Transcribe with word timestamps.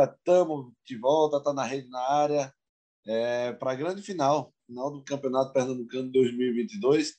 galera, 0.00 0.16
estamos 0.16 0.72
de 0.86 0.96
volta, 0.96 1.42
tá 1.42 1.52
na 1.52 1.64
rede 1.64 1.88
na 1.88 2.00
área 2.00 2.54
é, 3.06 3.52
para 3.52 3.72
a 3.72 3.74
grande 3.74 4.02
final, 4.02 4.54
final 4.66 4.90
do 4.90 5.04
Campeonato 5.04 5.52
Pernambucano 5.52 6.10
2022. 6.10 7.14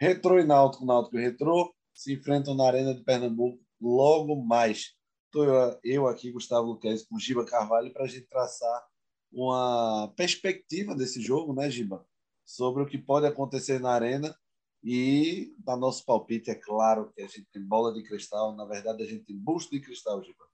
Retrô 0.00 0.38
e 0.38 0.44
Náutico, 0.44 0.86
Náutico 0.86 1.18
e 1.18 1.22
Retrô 1.22 1.74
se 1.92 2.14
enfrentam 2.14 2.54
na 2.54 2.66
Arena 2.66 2.94
de 2.94 3.02
Pernambuco 3.02 3.62
logo 3.80 4.36
mais. 4.36 4.94
Estou 5.26 5.78
eu 5.82 6.06
aqui, 6.06 6.30
Gustavo 6.30 6.68
Luquez, 6.68 7.04
com 7.04 7.18
Giba 7.18 7.44
Carvalho, 7.44 7.92
para 7.92 8.04
a 8.04 8.08
gente 8.08 8.26
traçar 8.26 8.86
uma 9.32 10.12
perspectiva 10.16 10.94
desse 10.94 11.20
jogo, 11.20 11.52
né, 11.52 11.68
Giba? 11.70 12.06
Sobre 12.44 12.82
o 12.82 12.86
que 12.86 12.98
pode 12.98 13.26
acontecer 13.26 13.80
na 13.80 13.90
Arena 13.90 14.34
e 14.82 15.54
da 15.58 15.76
nosso 15.76 16.04
palpite, 16.04 16.50
é 16.50 16.54
claro 16.54 17.10
que 17.12 17.22
a 17.22 17.26
gente 17.26 17.46
tem 17.52 17.62
bola 17.62 17.92
de 17.92 18.02
cristal, 18.02 18.54
na 18.54 18.64
verdade 18.64 19.02
a 19.02 19.06
gente 19.06 19.24
tem 19.24 19.36
busto 19.36 19.72
de 19.72 19.80
cristal, 19.80 20.22
Giba. 20.22 20.53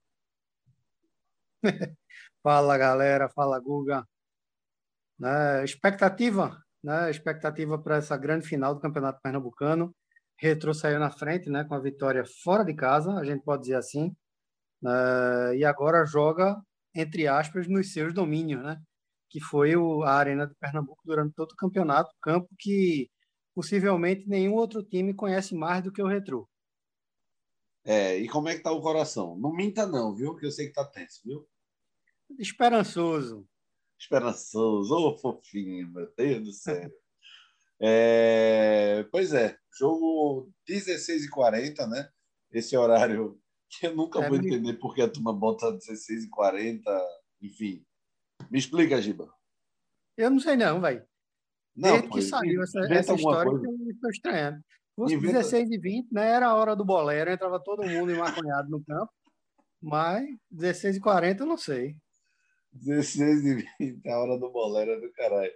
fala, 2.43 2.77
galera, 2.77 3.29
fala, 3.29 3.59
Guga. 3.59 4.05
Né, 5.19 5.63
expectativa, 5.63 6.57
né, 6.83 7.09
expectativa 7.11 7.77
para 7.77 7.97
essa 7.97 8.17
grande 8.17 8.47
final 8.47 8.73
do 8.73 8.81
Campeonato 8.81 9.21
Pernambucano. 9.21 9.95
Retro 10.39 10.73
saiu 10.73 10.99
na 10.99 11.11
frente, 11.11 11.49
né, 11.49 11.63
com 11.63 11.75
a 11.75 11.79
vitória 11.79 12.23
fora 12.43 12.63
de 12.65 12.73
casa, 12.73 13.13
a 13.13 13.23
gente 13.23 13.43
pode 13.43 13.63
dizer 13.63 13.75
assim. 13.75 14.15
Uh, 14.83 15.53
e 15.55 15.63
agora 15.63 16.05
joga, 16.05 16.59
entre 16.95 17.27
aspas, 17.27 17.67
nos 17.67 17.93
seus 17.93 18.13
domínios, 18.13 18.63
né? 18.63 18.81
que 19.31 19.39
foi 19.39 19.75
o, 19.77 20.03
a 20.03 20.11
Arena 20.13 20.45
de 20.45 20.53
Pernambuco 20.55 21.01
durante 21.05 21.33
todo 21.33 21.53
o 21.53 21.55
campeonato, 21.55 22.13
campo 22.21 22.49
que 22.59 23.09
possivelmente 23.55 24.27
nenhum 24.27 24.53
outro 24.53 24.83
time 24.83 25.13
conhece 25.13 25.55
mais 25.55 25.81
do 25.81 25.91
que 25.91 26.03
o 26.03 26.07
Retro. 26.07 26.47
É, 27.85 28.17
e 28.17 28.27
como 28.27 28.49
é 28.49 28.55
que 28.55 28.61
tá 28.61 28.71
o 28.71 28.81
coração? 28.81 29.37
Não 29.39 29.53
minta 29.53 29.87
não, 29.87 30.13
viu? 30.13 30.35
Que 30.35 30.45
eu 30.45 30.51
sei 30.51 30.67
que 30.67 30.73
tá 30.73 30.85
tenso, 30.85 31.21
viu? 31.23 31.47
Esperançoso. 32.39 33.47
Esperançoso, 33.99 34.93
ô 34.95 35.09
oh, 35.09 35.17
fofinho, 35.17 35.87
meu 35.91 36.11
Deus 36.17 36.43
do 36.43 36.53
céu. 36.53 36.89
é, 37.79 39.05
pois 39.11 39.33
é, 39.33 39.57
jogo 39.77 40.51
16h40, 40.67 41.87
né? 41.87 42.09
Esse 42.51 42.75
horário 42.75 43.39
que 43.69 43.87
eu 43.87 43.95
nunca 43.95 44.23
é, 44.23 44.27
vou 44.27 44.37
entender 44.37 44.73
porque 44.73 45.01
a 45.01 45.09
turma 45.09 45.31
bota 45.31 45.71
16 45.71 46.25
e 46.25 46.29
40, 46.29 47.07
enfim. 47.41 47.85
Me 48.49 48.57
explica, 48.57 49.01
Giba. 49.01 49.31
Eu 50.17 50.29
não 50.29 50.39
sei 50.39 50.55
não, 50.55 50.81
velho. 50.81 51.05
Desde 51.75 52.09
que 52.09 52.21
saiu 52.21 52.61
essa, 52.63 52.79
essa 52.91 53.13
história, 53.13 53.51
coisa. 53.51 53.65
eu 53.67 53.91
estou 53.91 54.09
estranhando. 54.09 54.61
Inventa... 54.99 55.39
16 55.39 55.71
e 55.71 55.77
20, 55.79 56.11
né, 56.11 56.31
era 56.31 56.47
a 56.47 56.55
hora 56.55 56.75
do 56.75 56.85
bolero, 56.85 57.31
entrava 57.31 57.63
todo 57.63 57.87
mundo 57.87 58.11
emaconhado 58.11 58.69
no 58.69 58.83
campo. 58.83 59.11
Mas 59.81 60.27
16 60.51 60.97
e 60.97 60.99
40 60.99 61.43
eu 61.43 61.47
não 61.47 61.57
sei. 61.57 61.95
16 62.73 63.45
e 63.45 63.67
20, 63.79 64.09
a 64.09 64.19
hora 64.19 64.37
do 64.37 64.49
bolero 64.49 64.91
é 64.91 64.99
do 64.99 65.11
caralho. 65.13 65.51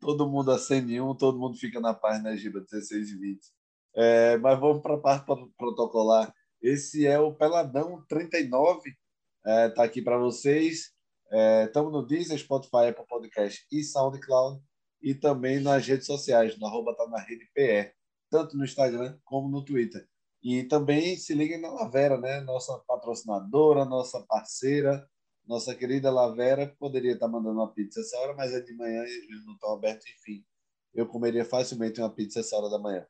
Todo 0.00 0.28
mundo 0.28 0.50
acende 0.50 1.00
um, 1.00 1.14
todo 1.14 1.38
mundo 1.38 1.56
fica 1.56 1.80
na 1.80 1.98
né, 2.22 2.36
Giba? 2.36 2.60
16 2.60 3.10
e 3.10 3.18
20. 3.18 3.40
É, 3.96 4.36
mas 4.38 4.58
vamos 4.58 4.82
para 4.82 4.94
a 4.94 5.00
parte 5.00 5.26
protocolar. 5.56 6.34
Esse 6.60 7.06
é 7.06 7.18
o 7.18 7.34
Peladão 7.34 8.04
39. 8.08 8.90
É, 9.46 9.68
tá 9.68 9.84
aqui 9.84 10.02
para 10.02 10.18
vocês. 10.18 10.92
Estamos 11.66 11.92
é, 11.92 11.96
no 11.96 12.06
Deezer, 12.06 12.38
Spotify, 12.38 12.88
Apple 12.88 13.06
Podcast 13.06 13.66
e 13.70 13.82
SoundCloud. 13.82 14.60
E 15.02 15.14
também 15.14 15.60
nas 15.60 15.86
redes 15.86 16.06
sociais, 16.06 16.58
no 16.58 16.66
arroba 16.66 16.96
tá 16.96 17.06
na 17.08 17.20
rede 17.20 17.46
PE. 17.54 17.92
Tanto 18.30 18.56
no 18.56 18.64
Instagram 18.64 19.18
como 19.24 19.48
no 19.48 19.64
Twitter. 19.64 20.06
E 20.42 20.64
também 20.64 21.16
se 21.16 21.34
liguem 21.34 21.60
na 21.60 21.70
Lavera, 21.70 22.18
né? 22.18 22.40
Nossa 22.40 22.78
patrocinadora, 22.86 23.84
nossa 23.84 24.22
parceira, 24.26 25.06
nossa 25.46 25.74
querida 25.74 26.10
Lavera. 26.10 26.74
Poderia 26.78 27.12
estar 27.12 27.28
mandando 27.28 27.60
uma 27.60 27.72
pizza 27.72 28.00
essa 28.00 28.18
hora, 28.18 28.34
mas 28.34 28.52
é 28.52 28.60
de 28.60 28.74
manhã 28.74 29.02
e 29.04 29.24
eles 29.28 29.44
não 29.44 29.54
estão 29.54 29.72
abertos. 29.72 30.06
Enfim, 30.18 30.44
eu 30.94 31.06
comeria 31.06 31.44
facilmente 31.44 32.00
uma 32.00 32.10
pizza 32.10 32.40
essa 32.40 32.56
hora 32.56 32.70
da 32.70 32.78
manhã. 32.78 33.06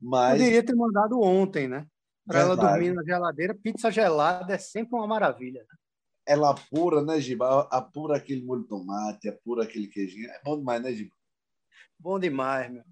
Mas... 0.00 0.38
Poderia 0.38 0.64
ter 0.64 0.74
mandado 0.74 1.20
ontem, 1.20 1.68
né? 1.68 1.86
Para 2.26 2.40
ela 2.40 2.56
dormir 2.56 2.92
na 2.92 3.02
geladeira, 3.02 3.54
pizza 3.54 3.90
gelada 3.90 4.52
é 4.52 4.58
sempre 4.58 4.94
uma 4.94 5.06
maravilha. 5.06 5.64
Ela 6.26 6.50
apura, 6.50 7.02
né, 7.02 7.18
Giba? 7.18 7.66
Apura 7.70 8.18
aquele 8.18 8.44
molho 8.44 8.62
de 8.62 8.68
tomate, 8.68 9.30
apura 9.30 9.64
aquele 9.64 9.88
queijinho. 9.88 10.28
É 10.28 10.40
bom 10.44 10.58
demais, 10.58 10.82
né, 10.82 10.92
Giba? 10.92 11.10
Bom 11.98 12.18
demais, 12.18 12.70
meu. 12.70 12.84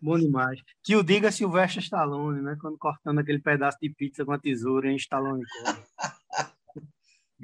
Bom 0.00 0.16
demais. 0.16 0.60
Que 0.82 0.94
o 0.94 1.02
diga 1.02 1.32
Silvestre 1.32 1.80
Stallone, 1.80 2.42
né? 2.42 2.56
Quando 2.60 2.78
cortando 2.78 3.18
aquele 3.18 3.40
pedaço 3.40 3.76
de 3.82 3.90
pizza 3.90 4.24
com 4.24 4.32
a 4.32 4.38
tesoura 4.38 4.90
em 4.90 4.96
Stallone. 4.96 5.42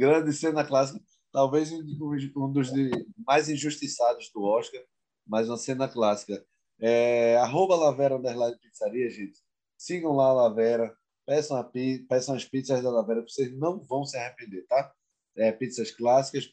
Grande 0.00 0.32
cena 0.32 0.64
clássica. 0.64 0.98
Talvez 1.30 1.70
um 1.70 2.50
dos 2.50 2.70
mais 3.18 3.50
injustiçados 3.50 4.30
do 4.32 4.42
Oscar, 4.42 4.82
mas 5.26 5.46
uma 5.46 5.58
cena 5.58 5.86
clássica. 5.86 6.42
É, 6.80 7.36
arroba 7.36 7.76
Lavera 7.76 8.16
Underline 8.16 8.58
Pizzaria, 8.58 9.10
gente. 9.10 9.38
Sigam 9.76 10.12
lá 10.16 10.28
a 10.28 10.32
Lavera. 10.32 10.96
Peçam, 11.26 11.58
a, 11.58 11.70
peçam 12.08 12.34
as 12.34 12.46
pizzas 12.46 12.82
da 12.82 12.90
Lavera, 12.90 13.20
vocês 13.20 13.54
não 13.58 13.78
vão 13.78 14.02
se 14.06 14.16
arrepender, 14.16 14.66
tá? 14.66 14.90
É, 15.36 15.52
pizzas 15.52 15.90
clássicas, 15.90 16.50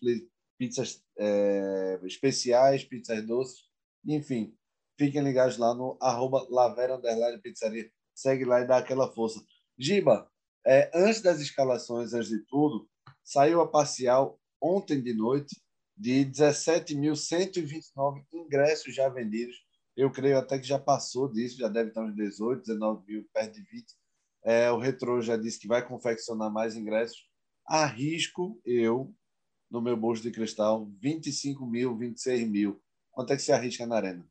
pizzas 0.60 1.02
é, 1.18 2.02
especiais, 2.04 2.84
pizzas 2.84 3.26
doces, 3.26 3.62
enfim. 4.06 4.54
Fiquem 5.00 5.24
ligados 5.24 5.58
lá 5.58 5.74
no 5.74 5.98
arroba 6.02 6.46
Lavera 6.50 6.98
Underline 6.98 7.42
Pizzaria. 7.42 7.90
Segue 8.14 8.44
lá 8.44 8.60
e 8.60 8.68
dá 8.68 8.80
aquela 8.80 9.10
força. 9.10 9.42
Giba, 9.80 10.30
é, 10.66 10.92
antes 10.94 11.22
das 11.22 11.40
escalações, 11.40 12.14
antes 12.14 12.28
de 12.28 12.46
tudo, 12.46 12.90
saiu 13.28 13.62
a 13.62 13.68
parcial 13.68 14.40
ontem 14.62 15.02
de 15.02 15.14
noite 15.14 15.56
de 15.96 16.26
17.129 16.26 18.24
ingressos 18.34 18.94
já 18.94 19.10
vendidos 19.10 19.68
eu 19.98 20.12
creio 20.12 20.38
até 20.38 20.60
que 20.60 20.68
já 20.68 20.78
passou 20.78 21.28
disso, 21.28 21.58
já 21.58 21.68
deve 21.68 21.90
estar 21.90 22.04
uns 22.04 22.16
18, 22.16 22.62
19 22.62 23.04
mil, 23.08 23.28
perto 23.34 23.56
de 23.56 23.64
20. 23.64 23.86
É, 24.46 24.72
o 24.72 24.78
Retro 24.78 25.20
já 25.24 25.36
disse 25.36 25.60
que 25.60 25.68
vai 25.68 25.86
confeccionar 25.86 26.52
mais 26.52 26.76
ingressos. 26.76 27.28
Arrisco 27.66 28.62
eu, 28.64 29.12
no 29.72 29.82
meu 29.82 29.98
bolso 29.98 30.22
de 30.22 30.30
cristal, 30.30 30.88
25 31.02 31.66
mil, 31.66 31.98
26 31.98 32.48
mil. 32.48 32.80
Quanto 33.10 33.34
é 33.34 33.36
que 33.36 33.42
você 33.42 33.52
arrisca 33.52 33.88
na 33.88 33.96
arena? 33.96 34.24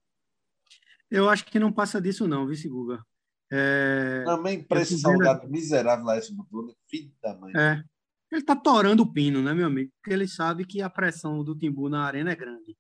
Eu 1.11 1.29
acho 1.29 1.45
que 1.47 1.59
não 1.59 1.73
passa 1.73 2.01
disso, 2.01 2.29
não, 2.29 2.47
vice 2.47 2.69
Guga. 2.69 3.05
É... 3.51 4.23
Também 4.25 4.63
preço 4.63 4.97
salgado 4.99 5.49
miserável 5.49 6.05
lá 6.05 6.17
esse 6.17 6.33
Butuno, 6.33 6.77
filho 6.89 7.13
da 7.21 7.37
mãe. 7.37 7.53
É. 7.57 7.83
Ele 8.31 8.41
está 8.41 8.57
torando 8.57 9.03
o 9.03 9.13
pino, 9.13 9.43
né, 9.43 9.55
meu 9.55 9.67
amigo? 9.67 9.91
Porque 9.97 10.13
ele 10.13 10.27
sabe 10.27 10.65
que 10.65 10.83
a 10.83 10.91
pressão 10.91 11.45
do 11.45 11.57
Timbu 11.57 11.89
na 11.89 12.05
arena 12.05 12.33
é 12.33 12.37
grande. 12.37 12.77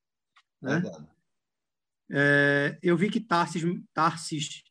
Né? 0.60 0.82
É, 2.10 2.78
eu 2.82 2.96
vi 2.96 3.10
que 3.10 3.20
Tarsis, 3.20 3.62
Tarsis 3.94 4.62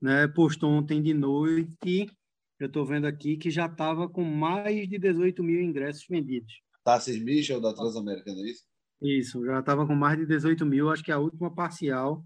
né, 0.00 0.28
postou 0.28 0.70
ontem 0.70 1.02
de 1.02 1.14
noite, 1.14 2.10
eu 2.58 2.66
estou 2.66 2.84
vendo 2.84 3.06
aqui, 3.06 3.36
que 3.36 3.50
já 3.50 3.66
estava 3.66 4.08
com 4.08 4.24
mais 4.24 4.88
de 4.88 4.98
18 4.98 5.42
mil 5.42 5.60
ingressos 5.62 6.04
vendidos. 6.08 6.60
Tarsis 6.84 7.22
Michel, 7.22 7.60
da 7.60 7.72
Transamérica, 7.72 8.32
não 8.32 8.44
é 8.44 8.50
isso? 8.50 8.64
Isso, 9.00 9.44
já 9.44 9.60
estava 9.60 9.86
com 9.86 9.94
mais 9.94 10.18
de 10.18 10.26
18 10.26 10.66
mil, 10.66 10.90
acho 10.90 11.04
que 11.04 11.10
é 11.10 11.14
a 11.14 11.18
última 11.18 11.54
parcial 11.54 12.24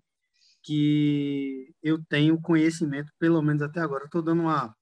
que 0.63 1.75
eu 1.83 2.03
tenho 2.09 2.41
conhecimento, 2.41 3.13
pelo 3.19 3.43
menos 3.43 3.63
até 3.63 3.81
agora. 3.81 4.05
Estou 4.05 4.23
dando 4.23 4.43
uma, 4.43 4.75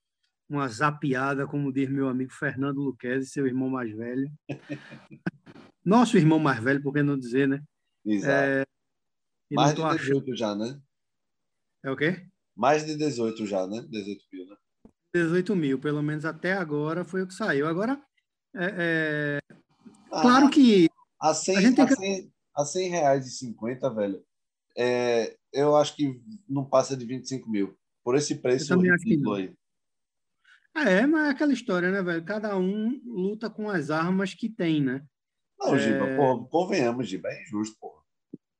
uma 0.50 0.66
zapiada, 0.66 1.46
como 1.46 1.72
diz 1.72 1.88
meu 1.88 2.08
amigo 2.08 2.32
Fernando 2.32 2.80
Luquezzi, 2.80 3.30
seu 3.30 3.46
irmão 3.46 3.70
mais 3.70 3.96
velho. 3.96 4.30
Nosso 5.84 6.18
irmão 6.18 6.40
mais 6.40 6.62
velho, 6.62 6.82
por 6.82 6.92
que 6.92 7.02
não 7.02 7.16
dizer, 7.16 7.46
né? 7.46 7.62
Exato. 8.04 8.32
É, 8.32 8.66
mais 9.52 9.74
de 9.74 9.76
18 9.76 9.94
achando... 9.94 10.36
já, 10.36 10.54
né? 10.56 10.80
É 11.84 11.90
o 11.90 11.96
quê? 11.96 12.26
Mais 12.56 12.84
de 12.84 12.96
18 12.96 13.46
já, 13.46 13.66
né? 13.66 13.80
18 13.88 14.24
mil, 14.32 14.46
né? 14.46 14.56
18 15.14 15.56
mil, 15.56 15.78
pelo 15.78 16.02
menos 16.02 16.24
até 16.24 16.52
agora 16.52 17.04
foi 17.04 17.22
o 17.22 17.26
que 17.28 17.34
saiu. 17.34 17.68
Agora, 17.68 18.00
é, 18.56 19.40
é... 19.48 19.54
Ah, 20.10 20.22
claro 20.22 20.50
que. 20.50 20.88
A 21.20 21.32
100, 21.32 21.56
a 21.56 21.60
gente 21.60 21.80
a 21.80 21.88
100, 21.88 22.32
a 22.56 22.64
100 22.64 22.88
reais 22.88 23.26
e 23.26 23.30
50, 23.30 23.94
velho, 23.94 24.24
é, 24.76 25.36
eu 25.52 25.76
acho 25.76 25.94
que 25.94 26.20
não 26.48 26.64
passa 26.64 26.96
de 26.96 27.04
25 27.04 27.48
mil. 27.48 27.76
Por 28.02 28.16
esse 28.16 28.34
preço, 28.36 28.72
eu 28.72 28.94
acho 28.94 29.04
que 29.04 29.16
não. 29.16 29.34
aí. 29.34 29.54
É, 30.74 31.06
mas 31.06 31.26
é 31.26 31.30
aquela 31.30 31.52
história, 31.52 31.90
né, 31.90 32.02
velho? 32.02 32.24
Cada 32.24 32.56
um 32.56 33.00
luta 33.04 33.50
com 33.50 33.68
as 33.68 33.90
armas 33.90 34.34
que 34.34 34.48
tem, 34.48 34.82
né? 34.82 35.04
Não, 35.58 35.78
Giba, 35.78 36.06
é... 36.06 36.16
pô, 36.16 36.44
convenhamos, 36.46 37.08
Giba, 37.08 37.28
é 37.28 37.42
injusto, 37.42 37.76
pô. 37.80 38.02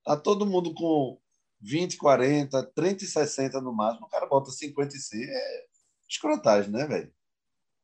Tá 0.04 0.16
todo 0.16 0.46
mundo 0.46 0.74
com 0.74 1.18
20, 1.60 1.96
40, 1.96 2.62
30 2.74 3.04
e 3.04 3.06
60 3.06 3.60
no 3.60 3.72
máximo. 3.72 4.06
O 4.06 4.10
cara 4.10 4.26
bota 4.26 4.50
50 4.50 4.96
e 4.96 4.98
100. 4.98 5.22
É 5.22 5.66
escrotagem, 6.08 6.70
né, 6.70 6.86
velho? 6.86 7.12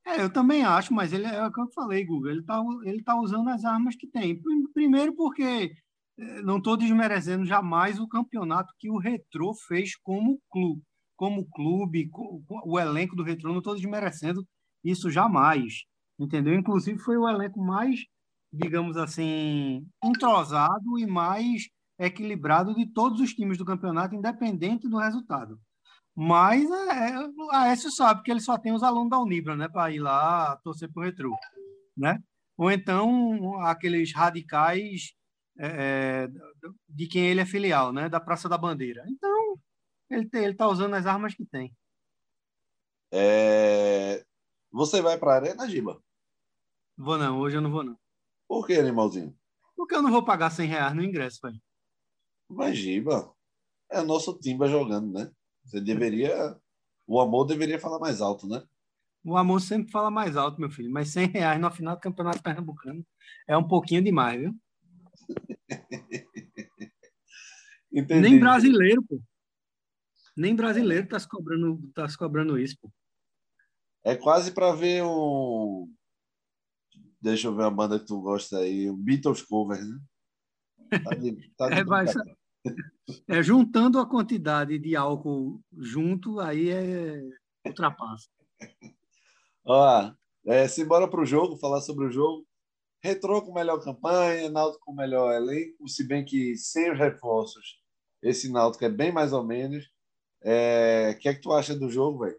É, 0.06 0.22
eu 0.22 0.32
também 0.32 0.64
acho, 0.64 0.94
mas 0.94 1.12
ele 1.12 1.26
é 1.26 1.44
o 1.44 1.52
que 1.52 1.60
eu 1.60 1.68
falei, 1.72 2.04
Google. 2.04 2.30
Ele 2.30 2.42
tá, 2.42 2.62
ele 2.84 3.02
tá 3.02 3.18
usando 3.18 3.48
as 3.48 3.64
armas 3.64 3.96
que 3.96 4.06
tem. 4.06 4.40
Primeiro 4.72 5.14
porque 5.14 5.72
é, 6.18 6.42
não 6.42 6.58
estou 6.58 6.76
desmerecendo 6.76 7.44
jamais 7.44 7.98
o 7.98 8.08
campeonato 8.08 8.72
que 8.78 8.88
o 8.90 8.98
Retro 8.98 9.52
fez 9.66 9.96
como 9.96 10.40
clube, 10.50 10.82
como 11.16 11.48
clube, 11.50 12.10
o 12.64 12.78
elenco 12.78 13.16
do 13.16 13.22
Retro, 13.22 13.50
não 13.50 13.58
estou 13.58 13.74
desmerecendo 13.74 14.46
isso 14.84 15.10
jamais, 15.10 15.84
entendeu? 16.18 16.54
Inclusive 16.54 16.98
foi 16.98 17.16
o 17.16 17.28
elenco 17.28 17.60
mais 17.60 18.00
digamos 18.52 18.96
assim, 18.96 19.86
entrosado 20.02 20.98
e 20.98 21.06
mais 21.06 21.68
equilibrado 21.98 22.74
de 22.74 22.86
todos 22.86 23.20
os 23.20 23.32
times 23.34 23.58
do 23.58 23.64
campeonato, 23.64 24.14
independente 24.14 24.88
do 24.88 24.98
resultado. 24.98 25.58
Mas 26.14 26.70
é, 26.70 27.10
é 27.10 27.14
a 27.52 27.62
Aécio 27.62 27.90
sabe 27.90 28.22
que 28.22 28.30
ele 28.30 28.40
só 28.40 28.58
tem 28.58 28.72
os 28.72 28.82
alunos 28.82 29.10
da 29.10 29.18
Unibra, 29.18 29.56
né, 29.56 29.68
para 29.68 29.90
ir 29.90 29.98
lá 29.98 30.56
torcer 30.62 30.90
para 30.90 31.00
o 31.00 31.04
Retro, 31.04 31.30
né? 31.96 32.18
Ou 32.56 32.70
então 32.70 33.60
aqueles 33.60 34.14
radicais 34.14 35.12
é, 35.58 36.28
é 36.28 36.28
de 36.88 37.06
quem 37.06 37.26
ele 37.26 37.40
é 37.40 37.46
filial, 37.46 37.92
né, 37.92 38.08
da 38.08 38.20
Praça 38.20 38.48
da 38.48 38.56
Bandeira. 38.56 39.04
Então 39.08 39.45
ele 40.10 40.50
está 40.50 40.68
usando 40.68 40.94
as 40.94 41.06
armas 41.06 41.34
que 41.34 41.44
tem. 41.44 41.74
É... 43.12 44.24
Você 44.72 45.00
vai 45.00 45.18
para 45.18 45.32
a 45.32 45.34
Arena, 45.36 45.68
Giba? 45.68 46.02
Vou 46.96 47.18
não, 47.18 47.40
hoje 47.40 47.56
eu 47.56 47.60
não 47.60 47.70
vou 47.70 47.84
não. 47.84 47.98
Por 48.48 48.66
que, 48.66 48.74
animalzinho? 48.74 49.36
Porque 49.76 49.94
eu 49.94 50.02
não 50.02 50.10
vou 50.10 50.24
pagar 50.24 50.50
100 50.50 50.68
reais 50.68 50.94
no 50.94 51.02
ingresso, 51.02 51.40
velho. 51.42 51.60
Mas, 52.48 52.78
Giba, 52.78 53.32
é 53.90 54.02
nosso 54.02 54.38
Timba 54.38 54.68
jogando, 54.68 55.12
né? 55.12 55.30
Você 55.64 55.80
deveria. 55.80 56.56
O 57.06 57.20
amor 57.20 57.44
deveria 57.44 57.78
falar 57.78 57.98
mais 57.98 58.20
alto, 58.20 58.48
né? 58.48 58.62
O 59.24 59.36
amor 59.36 59.60
sempre 59.60 59.90
fala 59.90 60.10
mais 60.10 60.36
alto, 60.36 60.60
meu 60.60 60.70
filho. 60.70 60.90
Mas 60.90 61.10
100 61.10 61.28
reais 61.28 61.60
no 61.60 61.70
final 61.70 61.96
do 61.96 62.00
Campeonato 62.00 62.42
Pernambucano 62.42 63.04
é 63.48 63.56
um 63.56 63.66
pouquinho 63.66 64.02
demais, 64.02 64.40
viu? 64.40 64.54
Nem 67.90 68.38
brasileiro, 68.38 69.02
pô. 69.02 69.20
Nem 70.36 70.54
brasileiro 70.54 71.08
tá 71.08 71.18
se 71.18 71.28
cobrando, 71.28 71.80
tá 71.94 72.08
se 72.08 72.16
cobrando 72.16 72.58
isso, 72.58 72.76
pô. 72.80 72.90
É 74.04 74.14
quase 74.14 74.52
para 74.52 74.72
ver 74.72 75.02
um. 75.02 75.92
Deixa 77.20 77.48
eu 77.48 77.56
ver 77.56 77.64
a 77.64 77.70
banda 77.70 77.98
que 77.98 78.06
tu 78.06 78.20
gosta 78.20 78.58
aí, 78.58 78.88
o 78.88 78.96
Beatles 78.96 79.42
cover, 79.42 79.82
né? 79.84 79.98
Tá 81.02 81.14
de, 81.14 81.50
tá 81.56 81.68
de 81.68 81.74
é, 83.26 83.36
é, 83.38 83.42
juntando 83.42 83.98
a 83.98 84.06
quantidade 84.06 84.78
de 84.78 84.94
álcool 84.94 85.60
junto, 85.76 86.38
aí 86.38 86.70
é 86.70 87.20
ultrapassa. 87.66 88.28
Ó, 89.64 90.12
é, 90.46 90.68
simbora 90.68 91.08
para 91.08 91.20
o 91.20 91.26
jogo, 91.26 91.56
falar 91.56 91.80
sobre 91.80 92.06
o 92.06 92.10
jogo. 92.12 92.46
Retrô 93.02 93.42
com 93.42 93.52
melhor 93.52 93.82
campanha, 93.82 94.50
Náutico 94.50 94.84
com 94.84 94.94
melhor 94.94 95.32
elenco, 95.34 95.88
se 95.88 96.06
bem 96.06 96.24
que 96.24 96.56
sem 96.56 96.92
os 96.92 96.98
reforços, 96.98 97.80
esse 98.22 98.50
Náutico 98.50 98.84
é 98.84 98.88
bem 98.88 99.12
mais 99.12 99.32
ou 99.32 99.44
menos. 99.44 99.90
É, 100.48 101.08
o 101.08 101.10
é, 101.10 101.14
que 101.14 101.28
é 101.28 101.34
que 101.34 101.40
tu 101.40 101.52
acha 101.52 101.74
do 101.74 101.90
jogo, 101.90 102.20
velho? 102.20 102.38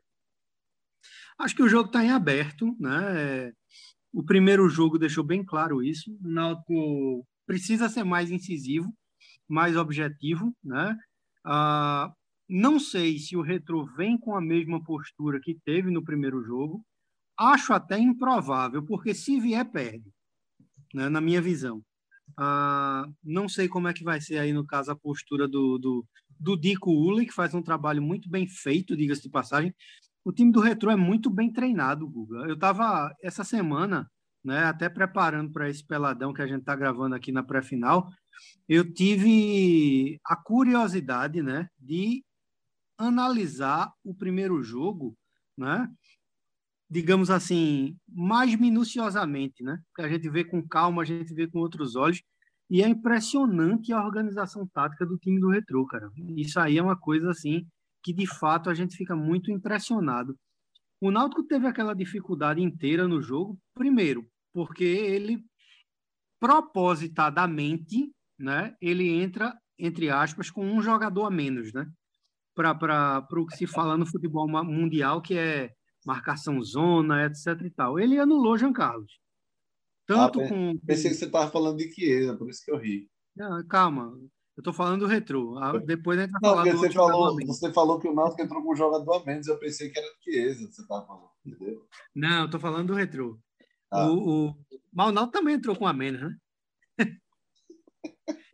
Acho 1.37 1.53
que 1.53 1.61
o 1.61 1.67
jogo 1.67 1.87
está 1.87 2.03
em 2.03 2.09
aberto, 2.09 2.73
né? 2.79 3.51
O 4.13 4.23
primeiro 4.23 4.67
jogo 4.69 4.97
deixou 4.97 5.25
bem 5.25 5.43
claro 5.43 5.83
isso. 5.83 6.09
O 6.23 6.27
Náutico 6.27 7.27
precisa 7.45 7.89
ser 7.89 8.05
mais 8.05 8.31
incisivo, 8.31 8.91
mais 9.47 9.75
objetivo, 9.75 10.55
né? 10.63 10.97
Ah, 11.45 12.13
não 12.47 12.79
sei 12.79 13.19
se 13.19 13.35
o 13.35 13.41
Retro 13.41 13.85
vem 13.97 14.17
com 14.17 14.35
a 14.35 14.41
mesma 14.41 14.81
postura 14.81 15.41
que 15.41 15.59
teve 15.65 15.91
no 15.91 16.03
primeiro 16.03 16.41
jogo. 16.43 16.83
Acho 17.37 17.73
até 17.73 17.99
improvável, 17.99 18.83
porque 18.85 19.13
se 19.13 19.39
vier, 19.39 19.69
perde, 19.69 20.09
né? 20.93 21.09
na 21.09 21.19
minha 21.19 21.41
visão. 21.41 21.83
Ah, 22.37 23.05
não 23.23 23.49
sei 23.49 23.67
como 23.67 23.89
é 23.89 23.93
que 23.93 24.03
vai 24.03 24.21
ser 24.21 24.37
aí, 24.39 24.53
no 24.53 24.65
caso, 24.65 24.91
a 24.91 24.95
postura 24.95 25.47
do, 25.47 25.77
do, 25.77 26.05
do 26.39 26.57
Dico 26.57 26.91
Uli, 26.91 27.25
que 27.25 27.33
faz 27.33 27.53
um 27.53 27.61
trabalho 27.61 28.01
muito 28.01 28.29
bem 28.29 28.47
feito, 28.47 28.95
diga-se 28.95 29.23
de 29.23 29.29
passagem. 29.29 29.73
O 30.23 30.31
time 30.31 30.51
do 30.51 30.59
Retro 30.59 30.89
é 30.89 30.95
muito 30.95 31.29
bem 31.29 31.51
treinado, 31.51 32.07
Guga. 32.07 32.39
Eu 32.47 32.55
estava, 32.55 33.15
essa 33.21 33.43
semana, 33.43 34.09
né, 34.43 34.65
até 34.65 34.89
preparando 34.89 35.51
para 35.51 35.69
esse 35.69 35.85
peladão 35.85 36.33
que 36.33 36.41
a 36.41 36.47
gente 36.47 36.59
está 36.59 36.75
gravando 36.75 37.15
aqui 37.15 37.31
na 37.31 37.43
pré-final, 37.43 38.11
eu 38.67 38.93
tive 38.93 40.19
a 40.25 40.35
curiosidade 40.35 41.41
né, 41.41 41.69
de 41.79 42.23
analisar 42.97 43.91
o 44.03 44.13
primeiro 44.13 44.61
jogo, 44.63 45.17
né, 45.57 45.89
digamos 46.89 47.29
assim, 47.29 47.97
mais 48.07 48.55
minuciosamente, 48.55 49.63
né, 49.63 49.81
que 49.95 50.01
a 50.01 50.09
gente 50.09 50.29
vê 50.29 50.43
com 50.43 50.65
calma, 50.65 51.01
a 51.01 51.05
gente 51.05 51.33
vê 51.33 51.47
com 51.47 51.59
outros 51.59 51.95
olhos, 51.95 52.21
e 52.69 52.83
é 52.83 52.87
impressionante 52.87 53.93
a 53.93 54.03
organização 54.03 54.67
tática 54.67 55.05
do 55.05 55.17
time 55.17 55.39
do 55.39 55.49
Retro, 55.49 55.85
cara. 55.85 56.09
Isso 56.35 56.59
aí 56.59 56.77
é 56.77 56.83
uma 56.83 56.97
coisa 56.97 57.31
assim 57.31 57.65
que 58.03 58.13
de 58.13 58.27
fato 58.27 58.69
a 58.69 58.73
gente 58.73 58.95
fica 58.95 59.15
muito 59.15 59.51
impressionado. 59.51 60.37
O 61.01 61.11
Náutico 61.11 61.43
teve 61.43 61.67
aquela 61.67 61.93
dificuldade 61.93 62.61
inteira 62.61 63.07
no 63.07 63.21
jogo, 63.21 63.57
primeiro, 63.73 64.25
porque 64.53 64.83
ele 64.83 65.43
propositadamente, 66.39 68.11
né, 68.39 68.75
ele 68.81 69.09
entra 69.09 69.53
entre 69.79 70.09
aspas 70.09 70.49
com 70.49 70.65
um 70.65 70.81
jogador 70.81 71.25
a 71.25 71.31
menos, 71.31 71.71
né? 71.71 71.85
Para 72.55 73.25
o 73.31 73.45
que 73.45 73.55
se 73.55 73.67
fala 73.67 73.95
no 73.95 74.07
futebol 74.07 74.47
mundial, 74.63 75.21
que 75.21 75.37
é 75.37 75.69
marcação 76.05 76.61
zona, 76.63 77.25
etc 77.25 77.61
e 77.63 77.69
tal. 77.69 77.99
Ele 77.99 78.17
anulou 78.17 78.57
Jean 78.57 78.73
Carlos. 78.73 79.19
Tanto 80.07 80.39
ah, 80.39 80.47
com 80.47 80.77
pensei 80.79 81.11
que 81.11 81.17
você 81.17 81.25
estava 81.25 81.51
falando 81.51 81.77
de 81.77 81.91
Chiesa, 81.91 82.35
por 82.37 82.49
isso 82.49 82.63
que 82.63 82.71
eu 82.71 82.77
ri. 82.77 83.09
Não, 83.35 83.61
calma, 83.67 84.17
eu 84.55 84.61
estou 84.61 84.73
falando 84.73 85.01
do 85.01 85.05
retrô. 85.05 85.59
Depois 85.85 86.17
a 86.17 86.23
gente 86.23 86.31
vai 86.31 86.41
falar 86.41 86.63
do 86.63 86.77
você 86.77 86.91
falou, 86.91 87.35
você 87.45 87.73
falou 87.73 87.99
que 87.99 88.07
o 88.07 88.15
Náutico 88.15 88.41
entrou 88.41 88.63
com 88.63 88.71
um 88.71 88.75
jogador 88.75 89.21
a 89.21 89.25
menos, 89.25 89.47
eu 89.47 89.59
pensei 89.59 89.89
que 89.89 89.99
era 89.99 90.07
do 90.07 90.23
Chiesa, 90.23 90.71
você 90.71 90.81
estava 90.81 91.05
falando, 91.05 91.29
entendeu? 91.45 91.85
Não, 92.15 92.39
eu 92.39 92.45
estou 92.45 92.59
falando 92.59 92.87
do 92.87 92.93
retrô. 92.93 93.37
Ah. 93.91 94.09
O, 94.09 94.47
o... 94.47 94.57
Mas 94.93 95.09
o 95.09 95.11
Náutico 95.11 95.37
também 95.37 95.55
entrou 95.55 95.75
com 95.75 95.85
a 95.85 95.91
menos, 95.91 96.21
né? 96.21 96.37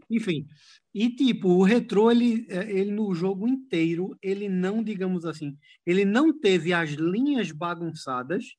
Enfim. 0.10 0.48
E, 0.92 1.10
tipo, 1.16 1.50
o 1.50 1.64
retrô, 1.64 2.10
ele, 2.10 2.48
é, 2.50 2.70
ele 2.70 2.92
no 2.92 3.14
jogo 3.14 3.48
inteiro, 3.48 4.18
ele 4.22 4.50
não, 4.50 4.84
digamos 4.84 5.24
assim, 5.24 5.58
ele 5.86 6.04
não 6.04 6.38
teve 6.38 6.74
as 6.74 6.90
linhas 6.92 7.52
bagunçadas 7.52 8.56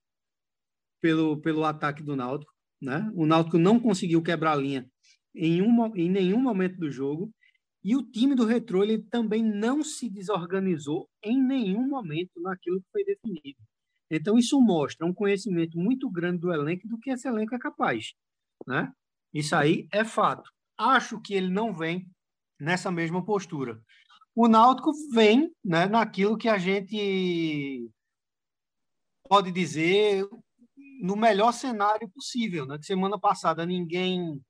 pelo, 1.00 1.40
pelo 1.43 1.64
ataque 1.64 2.02
do 2.02 2.17
Náutico, 2.17 2.53
né? 2.84 3.10
O 3.14 3.26
Náutico 3.26 3.58
não 3.58 3.81
conseguiu 3.81 4.22
quebrar 4.22 4.52
a 4.52 4.56
linha 4.56 4.86
em, 5.34 5.62
um, 5.62 5.96
em 5.96 6.10
nenhum 6.10 6.40
momento 6.40 6.76
do 6.78 6.90
jogo. 6.90 7.32
E 7.82 7.96
o 7.96 8.02
time 8.02 8.34
do 8.34 8.46
retrô, 8.46 8.82
ele 8.82 9.02
também 9.10 9.42
não 9.42 9.82
se 9.82 10.08
desorganizou 10.08 11.09
em 11.23 11.42
nenhum 11.42 11.87
momento 11.87 12.40
naquilo 12.40 12.80
que 12.80 12.90
foi 12.90 13.04
definido. 13.04 13.59
Então, 14.11 14.38
isso 14.38 14.61
mostra 14.61 15.06
um 15.06 15.12
conhecimento 15.12 15.78
muito 15.78 16.11
grande 16.11 16.38
do 16.38 16.52
elenco 16.52 16.87
do 16.87 16.99
que 16.99 17.11
esse 17.11 17.26
elenco 17.26 17.54
é 17.54 17.59
capaz. 17.59 18.12
Né? 18.66 18.90
Isso 19.32 19.54
aí 19.56 19.87
é 19.92 20.04
fato. 20.04 20.50
Acho 20.78 21.20
que 21.20 21.35
ele 21.35 21.50
não 21.50 21.75
vem 21.75 22.09
nessa 22.61 22.90
mesma 22.90 23.25
postura. 23.25 23.80
O 24.35 24.49
Náutico 24.49 24.92
vem 25.12 25.52
né, 25.64 25.87
naquilo 25.87 26.38
que 26.38 26.49
a 26.49 26.59
gente 26.59 27.88
pode 29.28 29.52
dizer 29.52 30.26
no 31.04 31.16
melhor 31.16 31.52
cenário 31.52 32.08
possível. 32.08 32.64
Né? 32.64 32.78
Que 32.78 32.87
semana 32.87 33.18
passada 33.18 33.66
ninguém 33.66 34.40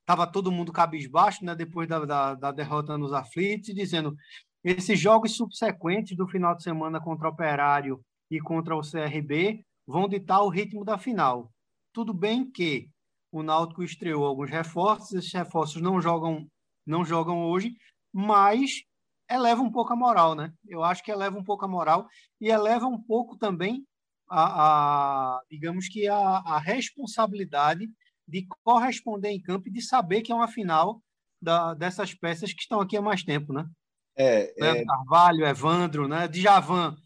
estava 0.00 0.26
todo 0.26 0.50
mundo 0.50 0.72
cabisbaixo, 0.72 1.44
né, 1.44 1.54
depois 1.54 1.86
da, 1.86 2.04
da, 2.06 2.34
da, 2.34 2.52
derrota 2.52 2.96
nos 2.96 3.12
aflitos, 3.12 3.74
dizendo 3.74 4.16
esses 4.64 4.98
jogos 4.98 5.36
subsequentes 5.36 6.16
do 6.16 6.26
final 6.26 6.56
de 6.56 6.62
semana 6.62 7.00
contra 7.00 7.28
o 7.28 7.32
Operário 7.32 8.00
e 8.30 8.40
contra 8.40 8.74
o 8.74 8.80
CRB 8.80 9.62
vão 9.86 10.08
ditar 10.08 10.40
o 10.40 10.48
ritmo 10.48 10.84
da 10.84 10.96
final. 10.96 11.52
Tudo 11.92 12.14
bem 12.14 12.50
que 12.50 12.88
o 13.30 13.42
Náutico 13.42 13.82
estreou 13.82 14.24
alguns 14.24 14.48
reforços, 14.48 15.12
esses 15.12 15.32
reforços 15.32 15.82
não 15.82 16.00
jogam, 16.00 16.46
não 16.86 17.04
jogam 17.04 17.44
hoje, 17.44 17.76
mas 18.10 18.84
eleva 19.30 19.60
um 19.60 19.70
pouco 19.70 19.92
a 19.92 19.96
moral, 19.96 20.34
né? 20.34 20.50
Eu 20.66 20.82
acho 20.82 21.02
que 21.02 21.10
eleva 21.10 21.36
um 21.38 21.44
pouco 21.44 21.64
a 21.64 21.68
moral 21.68 22.08
e 22.40 22.48
eleva 22.48 22.86
um 22.86 23.02
pouco 23.02 23.36
também 23.36 23.84
a, 24.28 25.36
a 25.36 25.40
digamos 25.50 25.88
que 25.88 26.08
a, 26.08 26.18
a, 26.18 26.58
responsabilidade 26.58 27.88
de 28.26 28.46
corresponder 28.64 29.30
em 29.30 29.40
campo 29.40 29.68
e 29.68 29.72
de 29.72 29.80
saber 29.80 30.22
que 30.22 30.32
é 30.32 30.34
uma 30.34 30.48
final 30.48 31.00
da, 31.40 31.74
dessas 31.74 32.14
peças 32.14 32.52
que 32.52 32.60
estão 32.60 32.80
aqui 32.80 32.96
há 32.96 33.02
mais 33.02 33.22
tempo, 33.22 33.52
né? 33.52 33.68
É, 34.16 34.52
é... 34.58 34.84
Carvalho, 34.84 35.46
Evandro, 35.46 36.08
né? 36.08 36.26
Djavan, 36.26 36.96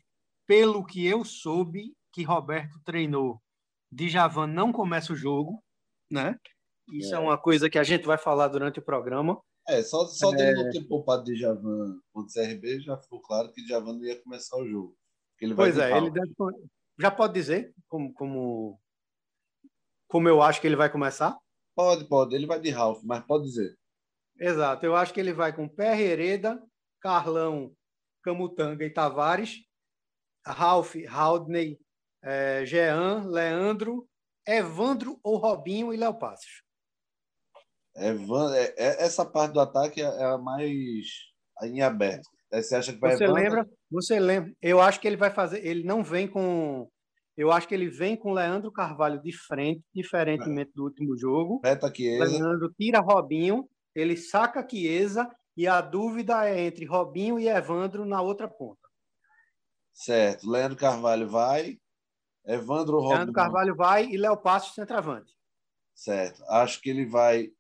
pelo 0.46 0.84
que 0.84 1.06
eu 1.06 1.24
soube 1.24 1.92
que 2.12 2.22
Roberto 2.22 2.80
treinou, 2.84 3.40
Djavan 3.92 4.46
não 4.46 4.72
começa 4.72 5.12
o 5.12 5.16
jogo, 5.16 5.62
né? 6.10 6.36
Isso 6.92 7.14
é. 7.14 7.18
é 7.18 7.20
uma 7.20 7.38
coisa 7.38 7.68
que 7.68 7.78
a 7.78 7.84
gente 7.84 8.06
vai 8.06 8.18
falar 8.18 8.48
durante 8.48 8.78
o 8.78 8.84
programa. 8.84 9.40
É, 9.68 9.82
só, 9.82 10.06
só 10.06 10.34
é... 10.34 10.52
não 10.52 10.70
ter 10.70 10.82
poupado 10.84 11.24
Djavan 11.24 12.00
contra 12.12 12.42
o 12.42 12.46
CRB, 12.46 12.80
já 12.80 12.96
ficou 12.96 13.20
claro 13.20 13.52
que 13.52 13.62
Djavan 13.62 13.94
não 13.94 14.04
ia 14.04 14.20
começar 14.22 14.56
o 14.56 14.66
jogo. 14.66 14.96
Ele 15.40 15.54
pois 15.54 15.78
é, 15.78 15.96
ele 15.96 16.10
deve... 16.10 16.32
já 17.00 17.10
pode 17.10 17.32
dizer 17.34 17.74
como, 17.88 18.12
como, 18.14 18.80
como 20.08 20.28
eu 20.28 20.42
acho 20.42 20.60
que 20.60 20.66
ele 20.66 20.76
vai 20.76 20.90
começar? 20.90 21.36
Pode, 21.74 22.04
pode. 22.06 22.34
Ele 22.34 22.46
vai 22.46 22.60
de 22.60 22.70
Ralph, 22.70 23.02
mas 23.02 23.24
pode 23.24 23.44
dizer. 23.44 23.76
Exato. 24.38 24.84
Eu 24.84 24.94
acho 24.94 25.12
que 25.12 25.20
ele 25.20 25.32
vai 25.32 25.54
com 25.54 25.68
Pé 25.68 25.98
Hereda, 26.00 26.62
Carlão, 27.00 27.74
Camutanga 28.22 28.84
e 28.84 28.90
Tavares, 28.90 29.64
Ralph, 30.46 30.94
Haldney, 31.08 31.78
é, 32.22 32.64
Jean, 32.66 33.24
Leandro, 33.26 34.08
Evandro 34.46 35.18
ou 35.22 35.36
Robinho 35.36 35.92
e 35.92 35.96
Léo 35.96 36.18
Passos? 36.18 36.62
Evan, 37.94 38.54
é, 38.54 38.74
é, 38.76 39.04
essa 39.04 39.24
parte 39.24 39.52
do 39.52 39.60
ataque 39.60 40.00
é, 40.00 40.04
é 40.04 40.24
a 40.24 40.38
mais 40.38 41.06
em 41.62 41.82
aberto. 41.82 42.28
Você 42.52 42.74
acha 42.74 42.92
que 42.92 42.98
vai 42.98 43.16
Você 43.16 43.24
Evandro? 43.24 43.42
lembra? 43.42 43.70
Você 43.90 44.20
lembra? 44.20 44.52
Eu 44.60 44.80
acho 44.80 45.00
que 45.00 45.06
ele 45.06 45.16
vai 45.16 45.30
fazer. 45.30 45.64
Ele 45.64 45.84
não 45.84 46.02
vem 46.02 46.26
com. 46.26 46.88
Eu 47.36 47.52
acho 47.52 47.66
que 47.68 47.74
ele 47.74 47.88
vem 47.88 48.16
com 48.16 48.32
Leandro 48.32 48.72
Carvalho 48.72 49.22
de 49.22 49.32
frente, 49.32 49.82
diferentemente 49.94 50.72
do 50.74 50.84
último 50.84 51.16
jogo. 51.16 51.60
Beta 51.60 51.92
Chiesa. 51.94 52.24
Leandro 52.24 52.72
tira 52.78 53.00
Robinho, 53.00 53.68
ele 53.94 54.16
saca 54.16 54.66
Chiesa 54.68 55.30
e 55.56 55.66
a 55.66 55.80
dúvida 55.80 56.46
é 56.48 56.60
entre 56.60 56.84
Robinho 56.84 57.38
e 57.38 57.48
Evandro 57.48 58.04
na 58.04 58.20
outra 58.20 58.48
ponta. 58.48 58.80
Certo. 59.92 60.50
Leandro 60.50 60.76
Carvalho 60.76 61.28
vai. 61.28 61.78
Evandro 62.44 62.96
Robinho. 62.96 63.16
Leandro 63.16 63.34
Carvalho 63.34 63.76
vai 63.76 64.06
e 64.06 64.16
Léo 64.16 64.36
Passos 64.36 64.74
centroavante. 64.74 65.32
Certo. 65.94 66.42
Acho 66.48 66.80
que 66.80 66.90
ele 66.90 67.06
vai. 67.06 67.50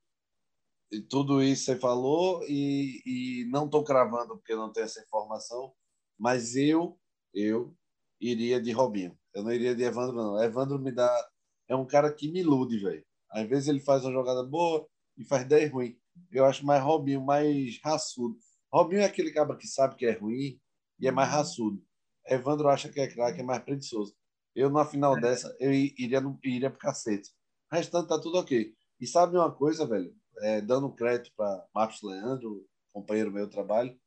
Tudo 1.08 1.42
isso 1.42 1.64
você 1.64 1.76
falou 1.76 2.42
e, 2.48 3.00
e 3.06 3.44
não 3.50 3.66
estou 3.66 3.84
cravando 3.84 4.36
porque 4.36 4.56
não 4.56 4.72
tenho 4.72 4.84
essa 4.84 5.00
informação, 5.00 5.72
mas 6.18 6.56
eu, 6.56 6.98
eu 7.32 7.74
iria 8.20 8.60
de 8.60 8.72
Robinho. 8.72 9.16
Eu 9.32 9.44
não 9.44 9.52
iria 9.52 9.74
de 9.74 9.82
Evandro, 9.84 10.16
não. 10.16 10.42
Evandro 10.42 10.78
me 10.78 10.92
dá. 10.92 11.28
É 11.68 11.76
um 11.76 11.86
cara 11.86 12.12
que 12.12 12.30
me 12.30 12.40
ilude, 12.40 12.78
velho. 12.78 13.04
Às 13.30 13.48
vezes 13.48 13.68
ele 13.68 13.80
faz 13.80 14.04
uma 14.04 14.12
jogada 14.12 14.42
boa 14.42 14.86
e 15.16 15.24
faz 15.24 15.46
10 15.46 15.70
ruim. 15.70 15.96
Eu 16.32 16.44
acho 16.44 16.66
mais 16.66 16.82
Robinho, 16.82 17.24
mais 17.24 17.80
raçudo. 17.82 18.36
Robinho 18.72 19.02
é 19.02 19.04
aquele 19.04 19.32
cara 19.32 19.56
que 19.56 19.68
sabe 19.68 19.94
que 19.94 20.06
é 20.06 20.12
ruim 20.12 20.60
e 20.98 21.06
é 21.06 21.10
mais 21.12 21.30
raçudo. 21.30 21.80
Evandro 22.26 22.68
acha 22.68 22.88
que 22.88 23.00
é 23.00 23.08
craque, 23.08 23.40
é 23.40 23.44
mais 23.44 23.62
preguiçoso. 23.62 24.14
Eu, 24.54 24.70
na 24.70 24.84
final 24.84 25.16
é. 25.16 25.20
dessa, 25.20 25.56
eu 25.60 25.72
iria, 25.72 26.20
iria 26.44 26.70
pro 26.70 26.78
cacete. 26.78 27.30
O 27.72 27.76
restante 27.76 28.08
tá 28.08 28.20
tudo 28.20 28.38
ok. 28.38 28.74
E 29.00 29.06
sabe 29.06 29.36
uma 29.36 29.52
coisa, 29.52 29.86
velho? 29.86 30.14
É, 30.40 30.60
dando 30.60 30.92
crédito 30.92 31.32
para 31.36 31.66
Marcos 31.74 32.02
Leandro, 32.02 32.66
companheiro 32.92 33.30
meu 33.30 33.48
trabalho, 33.48 33.98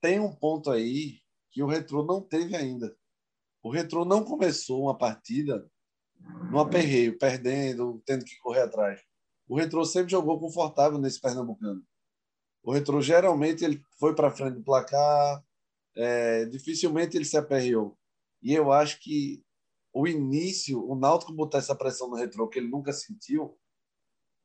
tem 0.00 0.20
um 0.20 0.34
ponto 0.34 0.70
aí 0.70 1.20
que 1.50 1.62
o 1.62 1.66
Retro 1.66 2.04
não 2.04 2.20
teve 2.20 2.56
ainda. 2.56 2.96
O 3.62 3.70
Retro 3.70 4.04
não 4.04 4.24
começou 4.24 4.82
uma 4.82 4.96
partida 4.96 5.64
no 6.50 6.58
aperreio, 6.58 7.18
perdendo, 7.18 8.02
tendo 8.04 8.24
que 8.24 8.38
correr 8.38 8.62
atrás. 8.62 9.00
O 9.48 9.56
Retro 9.56 9.84
sempre 9.84 10.10
jogou 10.10 10.40
confortável 10.40 10.98
nesse 10.98 11.20
Pernambucano. 11.20 11.82
O 12.62 12.72
Retro 12.72 13.00
geralmente 13.00 13.64
ele 13.64 13.82
foi 13.98 14.14
para 14.14 14.30
frente 14.30 14.54
do 14.54 14.64
placar, 14.64 15.44
é, 15.96 16.44
dificilmente 16.46 17.16
ele 17.16 17.24
se 17.24 17.36
aperreou. 17.36 17.96
E 18.42 18.52
eu 18.52 18.72
acho 18.72 19.00
que 19.00 19.42
o 19.92 20.06
início, 20.06 20.84
o 20.88 20.94
Náutico 20.94 21.32
botar 21.32 21.58
essa 21.58 21.74
pressão 21.74 22.08
no 22.08 22.16
Retro 22.16 22.48
que 22.48 22.58
ele 22.58 22.68
nunca 22.68 22.92
sentiu, 22.92 23.58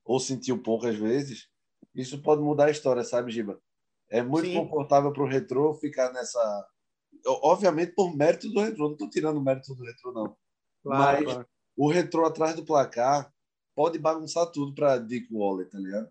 ou 0.07 0.19
sentiu 0.19 0.61
poucas 0.63 0.95
vezes, 0.95 1.49
isso 1.93 2.21
pode 2.21 2.41
mudar 2.41 2.65
a 2.65 2.71
história, 2.71 3.03
sabe, 3.03 3.31
Giba? 3.31 3.61
É 4.09 4.23
muito 4.23 4.47
Sim. 4.47 4.55
confortável 4.55 5.11
para 5.11 5.23
o 5.23 5.27
Retro 5.27 5.73
ficar 5.75 6.11
nessa 6.13 6.67
obviamente 7.25 7.93
por 7.93 8.15
mérito 8.15 8.49
do 8.49 8.61
Retro, 8.61 8.85
não 8.85 8.91
estou 8.93 9.09
tirando 9.09 9.37
o 9.37 9.43
mérito 9.43 9.73
do 9.75 9.83
Retro, 9.83 10.13
não. 10.13 10.37
Claro, 10.83 11.17
Mas 11.17 11.23
claro. 11.23 11.49
o 11.75 11.89
Retro 11.89 12.25
atrás 12.25 12.55
do 12.55 12.65
placar 12.65 13.31
pode 13.75 13.99
bagunçar 13.99 14.49
tudo 14.51 14.73
para 14.73 14.97
Dick 14.97 15.27
Waller, 15.31 15.69
tá 15.69 15.77
ligado? 15.77 16.09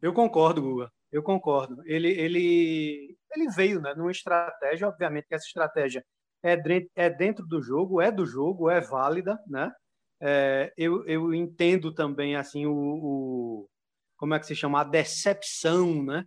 Eu 0.00 0.14
concordo, 0.14 0.62
Guga. 0.62 0.92
Eu 1.12 1.22
concordo. 1.22 1.82
Ele, 1.84 2.08
ele, 2.08 3.16
ele 3.34 3.50
veio 3.50 3.80
né, 3.80 3.94
numa 3.94 4.10
estratégia, 4.10 4.88
obviamente 4.88 5.26
que 5.28 5.34
essa 5.34 5.46
estratégia 5.46 6.04
é, 6.42 6.56
é 6.94 7.10
dentro 7.10 7.46
do 7.46 7.62
jogo, 7.62 8.00
é 8.00 8.10
do 8.10 8.26
jogo, 8.26 8.70
é 8.70 8.80
válida, 8.80 9.38
né? 9.46 9.70
É, 10.20 10.72
eu, 10.76 11.04
eu 11.06 11.34
entendo 11.34 11.92
também 11.92 12.36
assim 12.36 12.66
o, 12.66 12.72
o, 12.72 13.68
como 14.16 14.34
é 14.34 14.38
que 14.38 14.46
se 14.46 14.54
chama 14.54 14.80
a 14.80 14.84
decepção, 14.84 16.02
né? 16.02 16.24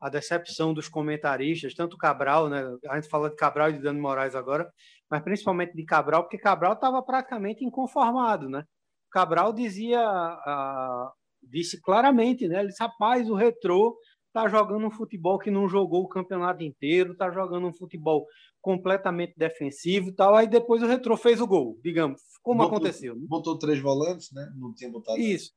a 0.00 0.08
decepção 0.08 0.74
dos 0.74 0.88
comentaristas, 0.88 1.74
tanto 1.74 1.96
Cabral, 1.96 2.48
né? 2.48 2.62
A 2.88 2.96
gente 2.96 3.08
fala 3.08 3.30
de 3.30 3.36
Cabral 3.36 3.70
e 3.70 3.72
de 3.74 3.82
Dano 3.82 4.00
Moraes 4.00 4.34
agora, 4.34 4.70
mas 5.10 5.22
principalmente 5.22 5.74
de 5.74 5.84
Cabral, 5.84 6.22
porque 6.22 6.38
Cabral 6.38 6.74
estava 6.74 7.02
praticamente 7.02 7.64
inconformado, 7.64 8.48
né? 8.48 8.64
Cabral 9.10 9.52
dizia, 9.52 10.00
uh, 10.00 11.10
disse 11.42 11.80
claramente, 11.80 12.46
né? 12.46 12.60
Ele 12.60 12.68
disse, 12.68 12.82
rapaz, 12.82 13.28
o 13.30 13.34
Retrô 13.34 13.96
está 14.36 14.48
jogando 14.48 14.86
um 14.86 14.90
futebol 14.90 15.38
que 15.38 15.50
não 15.50 15.66
jogou 15.66 16.02
o 16.02 16.08
campeonato 16.08 16.62
inteiro, 16.62 17.12
está 17.12 17.30
jogando 17.30 17.66
um 17.66 17.72
futebol 17.72 18.26
completamente 18.60 19.32
defensivo 19.34 20.10
e 20.10 20.12
tal. 20.12 20.36
Aí 20.36 20.46
depois 20.46 20.82
o 20.82 20.86
Retrô 20.86 21.16
fez 21.16 21.40
o 21.40 21.46
gol, 21.46 21.80
digamos, 21.82 22.20
como 22.42 22.58
botou, 22.58 22.76
aconteceu. 22.76 23.16
Né? 23.16 23.22
Botou 23.26 23.58
três 23.58 23.80
volantes, 23.80 24.30
né? 24.32 24.46
Não 24.56 24.74
tinha 24.74 24.90
botado. 24.90 25.18
Isso. 25.18 25.52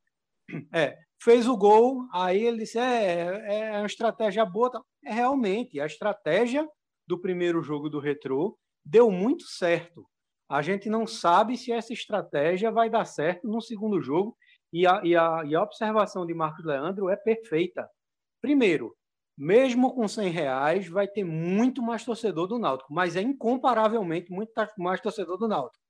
É, 0.74 0.98
fez 1.22 1.46
o 1.46 1.56
gol, 1.56 2.08
aí 2.12 2.44
ele 2.44 2.58
disse: 2.58 2.76
é, 2.76 3.70
é 3.70 3.78
uma 3.78 3.86
estratégia 3.86 4.44
boa. 4.44 4.84
É, 5.04 5.12
realmente, 5.12 5.78
a 5.78 5.86
estratégia 5.86 6.68
do 7.06 7.20
primeiro 7.20 7.62
jogo 7.62 7.88
do 7.88 8.00
Retrô 8.00 8.58
deu 8.84 9.12
muito 9.12 9.44
certo. 9.44 10.04
A 10.48 10.60
gente 10.60 10.90
não 10.90 11.06
sabe 11.06 11.56
se 11.56 11.70
essa 11.70 11.92
estratégia 11.92 12.72
vai 12.72 12.90
dar 12.90 13.04
certo 13.04 13.46
no 13.46 13.60
segundo 13.60 14.02
jogo, 14.02 14.36
e 14.72 14.84
a, 14.84 15.00
e 15.04 15.14
a, 15.14 15.42
e 15.44 15.54
a 15.54 15.62
observação 15.62 16.26
de 16.26 16.34
Marcos 16.34 16.64
Leandro 16.64 17.08
é 17.08 17.14
perfeita. 17.14 17.88
Primeiro, 18.40 18.96
mesmo 19.36 19.94
com 19.94 20.06
100 20.06 20.30
reais, 20.30 20.88
vai 20.88 21.08
ter 21.08 21.24
muito 21.24 21.82
mais 21.82 22.04
torcedor 22.04 22.46
do 22.46 22.58
Náutico, 22.58 22.92
mas 22.92 23.16
é 23.16 23.22
incomparavelmente 23.22 24.30
muito 24.30 24.52
mais 24.78 25.00
torcedor 25.00 25.38
do 25.38 25.48
Náutico. 25.48 25.82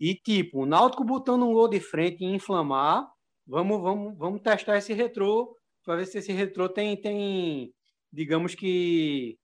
E, 0.00 0.14
tipo, 0.14 0.62
o 0.62 0.66
Náutico 0.66 1.04
botando 1.04 1.44
um 1.44 1.52
gol 1.52 1.68
de 1.68 1.80
frente 1.80 2.24
e 2.24 2.26
inflamar, 2.26 3.08
vamos, 3.46 3.80
vamos, 3.80 4.18
vamos 4.18 4.40
testar 4.42 4.78
esse 4.78 4.92
retrô 4.92 5.56
para 5.84 5.96
ver 5.96 6.06
se 6.06 6.18
esse 6.18 6.32
retrô 6.32 6.68
tem, 6.68 7.00
tem, 7.00 7.72
digamos 8.12 8.54
que, 8.54 9.38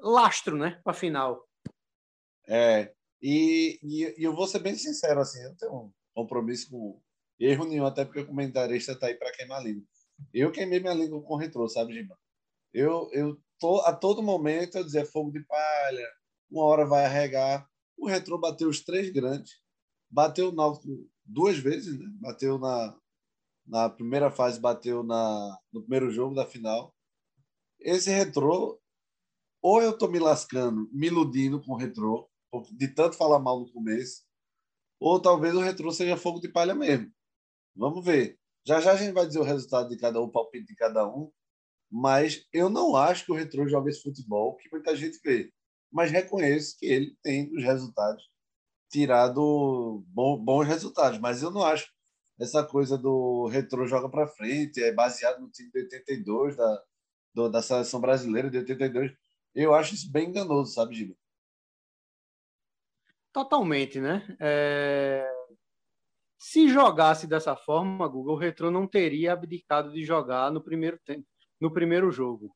lastro, 0.00 0.56
né, 0.56 0.80
para 0.82 0.94
final. 0.94 1.46
É, 2.48 2.92
e, 3.20 3.78
e, 3.82 4.20
e, 4.20 4.24
eu 4.24 4.34
vou 4.34 4.46
ser 4.46 4.60
bem 4.60 4.74
sincero, 4.74 5.20
assim, 5.20 5.42
eu 5.42 5.56
tenho 5.56 5.72
um 5.72 5.92
compromisso 6.14 6.70
com 6.70 7.00
erro 7.38 7.66
nenhum, 7.66 7.86
até 7.86 8.04
porque 8.04 8.20
o 8.20 8.26
comentarista 8.26 8.92
está 8.92 9.06
aí 9.06 9.14
para 9.14 9.32
queimar 9.32 9.62
língua. 9.62 9.84
Eu 10.32 10.52
queimei 10.52 10.80
minha 10.80 10.94
língua 10.94 11.22
com 11.22 11.34
o 11.34 11.36
retrô, 11.36 11.68
sabe, 11.68 11.94
Gima? 11.94 12.16
Eu, 12.72 13.08
eu 13.12 13.40
tô, 13.58 13.80
a 13.80 13.92
todo 13.92 14.22
momento 14.22 14.76
eu 14.76 14.84
dizia 14.84 15.04
fogo 15.04 15.30
de 15.30 15.40
palha, 15.44 16.08
uma 16.50 16.64
hora 16.64 16.84
vai 16.84 17.04
arregar. 17.04 17.68
O 17.96 18.06
retrô 18.06 18.38
bateu 18.38 18.68
os 18.68 18.84
três 18.84 19.10
grandes, 19.10 19.52
bateu 20.10 20.50
o 20.50 20.52
Náutico 20.52 21.08
duas 21.24 21.58
vezes, 21.58 21.98
né? 21.98 22.06
Bateu 22.20 22.58
na, 22.58 22.98
na 23.66 23.90
primeira 23.90 24.30
fase, 24.30 24.60
bateu 24.60 25.02
na, 25.02 25.58
no 25.72 25.80
primeiro 25.80 26.10
jogo 26.10 26.34
da 26.34 26.46
final. 26.46 26.94
Esse 27.80 28.10
retrô, 28.10 28.80
ou 29.62 29.82
eu 29.82 29.96
tô 29.96 30.08
me 30.08 30.18
lascando, 30.18 30.88
me 30.92 31.08
iludindo 31.08 31.62
com 31.62 31.72
o 31.72 31.76
retrô, 31.76 32.28
de 32.72 32.88
tanto 32.88 33.16
falar 33.16 33.38
mal 33.38 33.60
no 33.60 33.72
começo, 33.72 34.24
ou 35.00 35.20
talvez 35.20 35.54
o 35.54 35.60
retrô 35.60 35.90
seja 35.90 36.16
fogo 36.16 36.40
de 36.40 36.48
palha 36.48 36.74
mesmo. 36.74 37.12
Vamos 37.74 38.04
ver. 38.04 38.38
Já 38.66 38.80
já 38.80 38.92
a 38.92 38.96
gente 38.96 39.12
vai 39.12 39.26
dizer 39.26 39.38
o 39.38 39.44
resultado 39.44 39.88
de 39.88 39.96
cada 39.96 40.20
um, 40.20 40.24
o 40.24 40.30
palpite 40.30 40.66
de 40.66 40.74
cada 40.74 41.06
um, 41.06 41.30
mas 41.90 42.44
eu 42.52 42.68
não 42.68 42.96
acho 42.96 43.24
que 43.24 43.32
o 43.32 43.34
retrô 43.34 43.68
joga 43.68 43.88
esse 43.90 44.02
futebol 44.02 44.56
que 44.56 44.68
muita 44.70 44.96
gente 44.96 45.20
vê. 45.24 45.52
Mas 45.90 46.10
reconheço 46.10 46.76
que 46.78 46.86
ele 46.86 47.16
tem 47.22 47.48
os 47.54 47.62
resultados 47.62 48.28
tirado 48.90 50.04
bons 50.08 50.66
resultados, 50.66 51.18
mas 51.18 51.42
eu 51.42 51.50
não 51.50 51.64
acho 51.64 51.88
essa 52.40 52.64
coisa 52.64 52.98
do 52.98 53.46
retrô 53.46 53.86
joga 53.86 54.08
para 54.08 54.26
frente, 54.26 54.82
é 54.82 54.92
baseado 54.92 55.40
no 55.40 55.50
time 55.50 55.70
de 55.70 55.80
82 55.80 56.56
da, 56.56 56.82
do, 57.34 57.48
da 57.48 57.62
seleção 57.62 58.00
brasileira 58.00 58.50
de 58.50 58.58
82. 58.58 59.12
Eu 59.54 59.74
acho 59.74 59.94
isso 59.94 60.10
bem 60.10 60.28
enganoso, 60.28 60.72
sabe, 60.72 60.94
Giba? 60.94 61.14
Totalmente, 63.32 64.00
né? 64.00 64.36
É... 64.40 65.35
Se 66.38 66.68
jogasse 66.68 67.26
dessa 67.26 67.56
forma, 67.56 68.06
Google, 68.06 68.34
o 68.34 68.38
Retro 68.38 68.70
não 68.70 68.86
teria 68.86 69.32
abdicado 69.32 69.92
de 69.92 70.04
jogar 70.04 70.50
no 70.50 70.62
primeiro 70.62 70.98
tempo, 71.04 71.26
no 71.60 71.72
primeiro 71.72 72.10
jogo. 72.10 72.54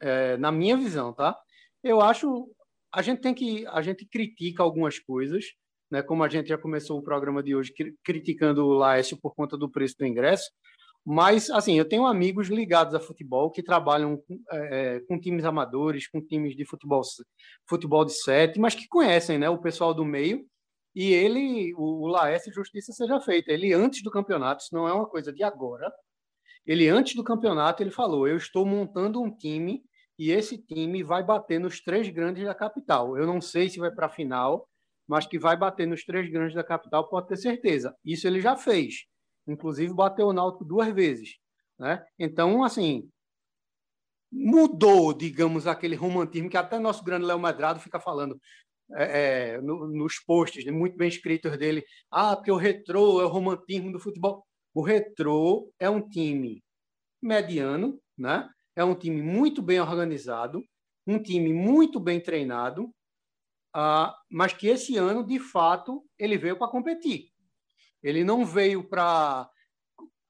É, 0.00 0.36
na 0.36 0.50
minha 0.50 0.76
visão, 0.76 1.12
tá? 1.12 1.36
Eu 1.82 2.00
acho 2.00 2.48
a 2.92 3.02
gente 3.02 3.20
tem 3.20 3.34
que 3.34 3.66
a 3.66 3.82
gente 3.82 4.06
critica 4.06 4.62
algumas 4.62 4.98
coisas, 4.98 5.46
né? 5.90 6.02
Como 6.02 6.22
a 6.22 6.28
gente 6.28 6.48
já 6.48 6.58
começou 6.58 6.98
o 6.98 7.02
programa 7.02 7.42
de 7.42 7.54
hoje 7.54 7.72
criticando 8.04 8.64
o 8.64 8.72
Laércio 8.72 9.18
por 9.20 9.34
conta 9.34 9.56
do 9.56 9.70
preço 9.70 9.96
do 9.98 10.06
ingresso, 10.06 10.50
mas 11.04 11.50
assim 11.50 11.76
eu 11.78 11.84
tenho 11.84 12.06
amigos 12.06 12.48
ligados 12.48 12.94
a 12.94 13.00
futebol 13.00 13.50
que 13.50 13.62
trabalham 13.62 14.22
é, 14.50 14.96
é 14.96 15.00
com 15.00 15.20
times 15.20 15.44
amadores, 15.44 16.08
com 16.08 16.20
times 16.20 16.56
de 16.56 16.64
futebol 16.64 17.02
futebol 17.68 18.04
de 18.04 18.12
sete, 18.12 18.60
mas 18.60 18.74
que 18.74 18.88
conhecem, 18.88 19.38
né? 19.38 19.48
O 19.48 19.60
pessoal 19.60 19.92
do 19.92 20.04
meio 20.04 20.46
e 20.94 21.12
ele, 21.12 21.74
o, 21.76 22.06
Laércio, 22.06 22.52
justiça 22.52 22.92
seja 22.92 23.20
feita. 23.20 23.52
Ele 23.52 23.72
antes 23.72 24.02
do 24.02 24.10
campeonato, 24.10 24.62
isso 24.62 24.74
não 24.74 24.86
é 24.86 24.92
uma 24.92 25.06
coisa 25.06 25.32
de 25.32 25.42
agora. 25.42 25.92
Ele 26.64 26.88
antes 26.88 27.14
do 27.14 27.24
campeonato 27.24 27.82
ele 27.82 27.90
falou: 27.90 28.28
eu 28.28 28.36
estou 28.36 28.64
montando 28.64 29.20
um 29.20 29.30
time 29.34 29.82
e 30.18 30.30
esse 30.30 30.56
time 30.58 31.02
vai 31.02 31.22
bater 31.22 31.58
nos 31.58 31.80
três 31.80 32.08
grandes 32.08 32.44
da 32.44 32.54
capital. 32.54 33.18
Eu 33.18 33.26
não 33.26 33.40
sei 33.40 33.68
se 33.68 33.80
vai 33.80 33.90
para 33.90 34.06
a 34.06 34.10
final, 34.10 34.68
mas 35.06 35.26
que 35.26 35.38
vai 35.38 35.56
bater 35.56 35.86
nos 35.86 36.04
três 36.04 36.30
grandes 36.30 36.54
da 36.54 36.64
capital, 36.64 37.08
pode 37.08 37.28
ter 37.28 37.36
certeza. 37.36 37.94
Isso 38.04 38.26
ele 38.26 38.40
já 38.40 38.56
fez. 38.56 39.04
Inclusive, 39.46 39.92
bateu 39.92 40.28
o 40.28 40.32
Náutico 40.32 40.64
duas 40.64 40.92
vezes. 40.94 41.36
Né? 41.78 42.02
Então, 42.18 42.62
assim, 42.62 43.10
mudou, 44.32 45.12
digamos, 45.12 45.66
aquele 45.66 45.96
romantismo 45.96 46.48
que 46.48 46.56
até 46.56 46.78
nosso 46.78 47.04
grande 47.04 47.26
Léo 47.26 47.38
Medrado 47.38 47.80
fica 47.80 48.00
falando 48.00 48.40
é, 48.92 49.54
é, 49.54 49.60
no, 49.60 49.88
nos 49.88 50.18
posts, 50.18 50.64
né, 50.64 50.72
muito 50.72 50.96
bem 50.96 51.08
escritos 51.08 51.56
dele. 51.58 51.84
Ah, 52.10 52.36
porque 52.36 52.50
o 52.50 52.56
retrô 52.56 53.20
é 53.20 53.24
o 53.24 53.28
romantismo 53.28 53.92
do 53.92 54.00
futebol. 54.00 54.44
O 54.74 54.82
retrô 54.82 55.70
é 55.78 55.88
um 55.88 56.06
time 56.08 56.62
mediano, 57.22 57.98
né? 58.18 58.48
é 58.76 58.84
um 58.84 58.94
time 58.94 59.22
muito 59.22 59.62
bem 59.62 59.80
organizado, 59.80 60.62
um 61.06 61.22
time 61.22 61.52
muito 61.52 62.00
bem 62.00 62.20
treinado, 62.20 62.84
uh, 63.76 64.12
mas 64.30 64.52
que 64.52 64.66
esse 64.66 64.96
ano, 64.96 65.24
de 65.24 65.38
fato, 65.38 66.04
ele 66.18 66.36
veio 66.36 66.58
para 66.58 66.70
competir. 66.70 67.28
Ele 68.02 68.24
não 68.24 68.44
veio 68.44 68.86
para 68.86 69.48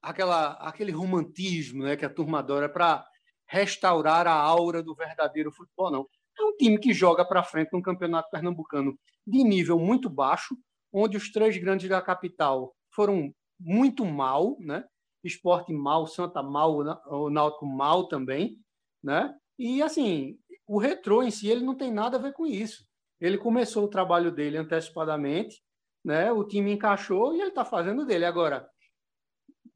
aquela 0.01 0.53
aquele 0.53 0.91
romantismo 0.91 1.83
né, 1.83 1.97
que 1.97 2.05
a 2.05 2.09
turma 2.09 2.39
adora 2.39 2.69
para 2.69 3.05
restaurar 3.47 4.27
a 4.27 4.33
aura 4.33 4.81
do 4.83 4.95
verdadeiro 4.95 5.51
futebol, 5.51 5.91
não. 5.91 6.07
É 6.37 6.43
um 6.43 6.55
time 6.57 6.77
que 6.77 6.93
joga 6.93 7.25
para 7.25 7.43
frente 7.43 7.69
no 7.73 7.81
campeonato 7.81 8.29
pernambucano 8.29 8.97
de 9.25 9.43
nível 9.43 9.79
muito 9.79 10.09
baixo, 10.09 10.55
onde 10.93 11.17
os 11.17 11.31
três 11.31 11.57
grandes 11.57 11.89
da 11.89 12.01
capital 12.01 12.73
foram 12.93 13.33
muito 13.59 14.05
mal, 14.05 14.57
né? 14.59 14.83
Esporte 15.23 15.73
mal, 15.73 16.05
Santa 16.05 16.43
mal, 16.43 16.77
o 17.07 17.29
Náutico 17.29 17.65
mal 17.65 18.07
também, 18.07 18.57
né? 19.03 19.33
E 19.57 19.81
assim, 19.81 20.37
o 20.67 20.77
retrô 20.77 21.23
em 21.23 21.31
si 21.31 21.49
ele 21.49 21.63
não 21.63 21.75
tem 21.75 21.91
nada 21.91 22.17
a 22.17 22.21
ver 22.21 22.33
com 22.33 22.45
isso. 22.45 22.85
Ele 23.19 23.37
começou 23.37 23.85
o 23.85 23.89
trabalho 23.89 24.31
dele 24.31 24.57
antecipadamente, 24.57 25.61
né? 26.03 26.31
O 26.31 26.45
time 26.45 26.73
encaixou 26.73 27.33
e 27.33 27.39
ele 27.39 27.49
está 27.49 27.65
fazendo 27.65 28.05
dele 28.05 28.25
agora. 28.25 28.67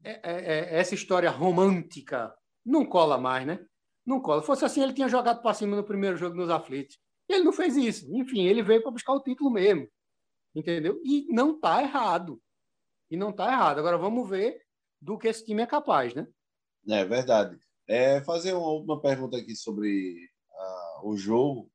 É, 0.04 0.10
é, 0.10 0.54
é, 0.58 0.78
essa 0.78 0.94
história 0.94 1.30
romântica 1.30 2.32
não 2.64 2.86
cola 2.86 3.18
mais, 3.18 3.46
né? 3.46 3.58
Não 4.06 4.20
cola. 4.20 4.42
Fosse 4.42 4.64
assim, 4.64 4.82
ele 4.82 4.92
tinha 4.92 5.08
jogado 5.08 5.42
para 5.42 5.54
cima 5.54 5.76
no 5.76 5.84
primeiro 5.84 6.16
jogo 6.16 6.36
nos 6.36 6.50
aflitos. 6.50 6.98
Ele 7.28 7.44
não 7.44 7.52
fez 7.52 7.76
isso. 7.76 8.12
Enfim, 8.14 8.42
ele 8.42 8.62
veio 8.62 8.82
para 8.82 8.90
buscar 8.90 9.12
o 9.12 9.22
título 9.22 9.50
mesmo. 9.50 9.88
Entendeu? 10.54 11.00
E 11.04 11.26
não 11.32 11.54
está 11.54 11.82
errado. 11.82 12.40
E 13.10 13.16
não 13.16 13.30
está 13.30 13.52
errado. 13.52 13.78
Agora 13.78 13.98
vamos 13.98 14.28
ver 14.28 14.60
do 15.00 15.16
que 15.16 15.28
esse 15.28 15.44
time 15.44 15.62
é 15.62 15.66
capaz, 15.66 16.14
né? 16.14 16.26
É 16.88 17.04
verdade. 17.04 17.58
É, 17.86 18.20
fazer 18.22 18.52
uma 18.52 18.68
última 18.68 19.00
pergunta 19.00 19.36
aqui 19.36 19.54
sobre 19.54 20.28
uh, 20.50 21.08
o 21.08 21.16
jogo, 21.16 21.70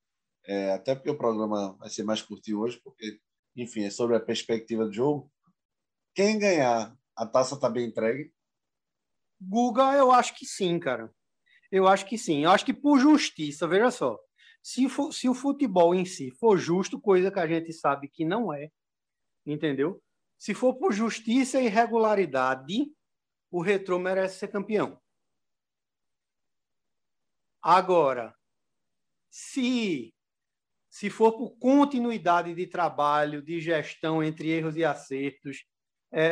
é, 0.46 0.72
até 0.72 0.96
porque 0.96 1.10
o 1.10 1.18
programa 1.18 1.76
vai 1.78 1.90
ser 1.90 2.04
mais 2.04 2.22
curtinho 2.22 2.60
hoje, 2.60 2.80
porque, 2.84 3.20
enfim, 3.56 3.84
é 3.84 3.90
sobre 3.90 4.16
a 4.16 4.20
perspectiva 4.20 4.86
do 4.86 4.94
jogo. 4.94 5.32
Quem 6.14 6.40
ganhar, 6.40 6.96
a 7.16 7.26
taça 7.26 7.56
está 7.56 7.70
bem 7.70 7.88
entregue? 7.88 8.32
Guga, 9.42 9.94
eu 9.94 10.12
acho 10.12 10.36
que 10.36 10.46
sim, 10.46 10.80
cara. 10.80 11.14
Eu 11.72 11.88
acho 11.88 12.06
que 12.06 12.18
sim. 12.18 12.44
Eu 12.44 12.52
acho 12.52 12.66
que 12.66 12.74
por 12.74 13.00
justiça, 13.00 13.68
veja 13.68 13.92
só. 13.92 14.18
Se, 14.62 14.90
for, 14.90 15.12
se 15.12 15.30
o 15.30 15.34
futebol 15.34 15.94
em 15.94 16.06
si 16.06 16.32
for 16.32 16.58
justo, 16.58 17.00
coisa 17.00 17.32
que 17.32 17.40
a 17.40 17.48
gente 17.48 17.72
sabe 17.72 18.08
que 18.08 18.26
não 18.26 18.54
é, 18.54 18.72
entendeu? 19.46 20.02
Se 20.38 20.54
for 20.54 20.76
por 20.76 20.92
justiça 20.92 21.62
e 21.62 21.68
regularidade, 21.68 22.92
o 23.52 23.62
Retrô 23.62 24.00
merece 24.00 24.40
ser 24.40 24.48
campeão. 24.48 25.00
Agora, 27.62 28.36
se 29.30 30.16
se 30.96 31.10
for 31.10 31.34
por 31.34 31.58
continuidade 31.58 32.56
de 32.56 32.68
trabalho, 32.68 33.42
de 33.42 33.60
gestão 33.60 34.24
entre 34.24 34.50
erros 34.50 34.78
e 34.78 34.86
acertos, 34.86 35.66
é, 36.10 36.26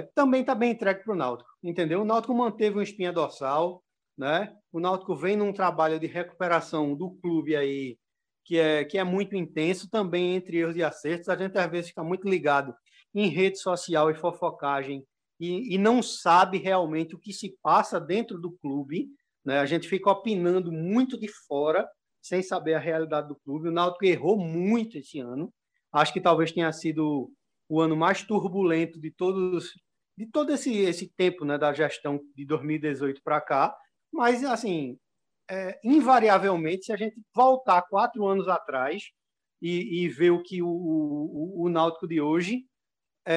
é, 0.00 0.02
também 0.14 0.42
está 0.42 0.54
bem 0.54 0.72
entregue 0.72 1.02
para 1.02 1.14
o 1.14 1.16
Náutico, 1.16 1.48
entendeu? 1.62 2.02
O 2.02 2.04
Náutico 2.04 2.34
manteve 2.34 2.76
uma 2.76 2.82
espinha 2.82 3.10
dorsal, 3.10 3.82
né? 4.22 4.54
O 4.72 4.78
Náutico 4.78 5.16
vem 5.16 5.36
num 5.36 5.52
trabalho 5.52 5.98
de 5.98 6.06
recuperação 6.06 6.94
do 6.94 7.10
clube 7.10 7.56
aí 7.56 7.98
que 8.44 8.56
é, 8.56 8.84
que 8.84 8.96
é 8.96 9.02
muito 9.02 9.34
intenso, 9.34 9.90
também 9.90 10.36
entre 10.36 10.58
erros 10.58 10.76
e 10.76 10.82
acertos. 10.82 11.28
A 11.28 11.36
gente 11.36 11.58
às 11.58 11.68
vezes 11.68 11.88
fica 11.88 12.04
muito 12.04 12.28
ligado 12.28 12.72
em 13.12 13.26
rede 13.26 13.58
social 13.58 14.10
e 14.10 14.14
fofocagem 14.14 15.04
e, 15.40 15.74
e 15.74 15.78
não 15.78 16.00
sabe 16.00 16.58
realmente 16.58 17.16
o 17.16 17.18
que 17.18 17.32
se 17.32 17.56
passa 17.60 18.00
dentro 18.00 18.38
do 18.38 18.52
clube. 18.52 19.08
Né? 19.44 19.58
A 19.58 19.66
gente 19.66 19.88
fica 19.88 20.08
opinando 20.08 20.70
muito 20.70 21.18
de 21.18 21.26
fora, 21.48 21.84
sem 22.22 22.44
saber 22.44 22.74
a 22.74 22.78
realidade 22.78 23.26
do 23.26 23.34
clube. 23.34 23.68
O 23.68 23.72
Náutico 23.72 24.04
errou 24.04 24.38
muito 24.38 24.98
esse 24.98 25.18
ano. 25.18 25.52
Acho 25.92 26.12
que 26.12 26.20
talvez 26.20 26.52
tenha 26.52 26.70
sido 26.72 27.28
o 27.68 27.80
ano 27.80 27.96
mais 27.96 28.22
turbulento 28.22 29.00
de 29.00 29.10
todos 29.10 29.72
de 30.16 30.26
todo 30.26 30.52
esse, 30.52 30.76
esse 30.76 31.08
tempo 31.08 31.44
né, 31.44 31.58
da 31.58 31.72
gestão 31.72 32.20
de 32.36 32.46
2018 32.46 33.20
para 33.24 33.40
cá. 33.40 33.74
Mas, 34.12 34.44
assim, 34.44 34.98
é, 35.50 35.78
invariavelmente, 35.84 36.86
se 36.86 36.92
a 36.92 36.96
gente 36.96 37.20
voltar 37.34 37.82
quatro 37.82 38.26
anos 38.26 38.48
atrás 38.48 39.10
e, 39.60 40.04
e 40.04 40.08
ver 40.08 40.30
o 40.30 40.42
que 40.42 40.62
o, 40.62 40.68
o, 40.68 41.64
o 41.64 41.68
Náutico 41.68 42.06
de 42.06 42.20
hoje 42.20 42.66
é, 43.24 43.34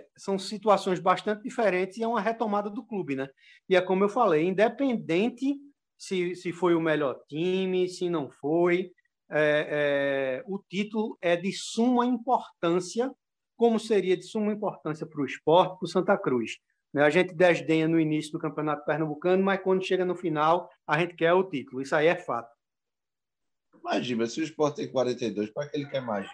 é, 0.00 0.06
são 0.16 0.38
situações 0.38 0.98
bastante 1.00 1.42
diferentes 1.42 1.96
e 1.96 2.02
é 2.02 2.08
uma 2.08 2.20
retomada 2.20 2.68
do 2.68 2.84
clube, 2.84 3.14
né? 3.14 3.28
E 3.68 3.76
é 3.76 3.80
como 3.80 4.04
eu 4.04 4.08
falei, 4.08 4.44
independente 4.46 5.56
se, 5.96 6.34
se 6.34 6.52
foi 6.52 6.74
o 6.74 6.80
melhor 6.80 7.18
time, 7.28 7.88
se 7.88 8.10
não 8.10 8.30
foi, 8.30 8.90
é, 9.30 10.40
é 10.40 10.44
o 10.46 10.58
título 10.68 11.16
é 11.20 11.36
de 11.36 11.52
suma 11.52 12.04
importância, 12.04 13.10
como 13.56 13.78
seria 13.78 14.16
de 14.16 14.24
suma 14.24 14.52
importância 14.52 15.06
para 15.06 15.20
o 15.20 15.24
esporte, 15.24 15.78
para 15.78 15.86
o 15.86 15.88
Santa 15.88 16.18
Cruz. 16.18 16.58
Né? 16.96 17.02
A 17.02 17.10
gente 17.10 17.34
desdenha 17.34 17.86
no 17.86 18.00
início 18.00 18.32
do 18.32 18.38
Campeonato 18.38 18.86
Pernambucano, 18.86 19.44
mas 19.44 19.60
quando 19.60 19.84
chega 19.84 20.02
no 20.02 20.16
final, 20.16 20.70
a 20.86 20.98
gente 20.98 21.14
quer 21.14 21.34
o 21.34 21.44
título. 21.44 21.82
Isso 21.82 21.94
aí 21.94 22.06
é 22.06 22.16
fato. 22.16 22.50
Imagina, 23.78 24.26
se 24.26 24.40
o 24.40 24.42
esporte 24.42 24.76
tem 24.76 24.90
42, 24.90 25.50
para 25.50 25.68
que 25.68 25.76
ele 25.76 25.90
quer 25.90 26.00
mais? 26.00 26.26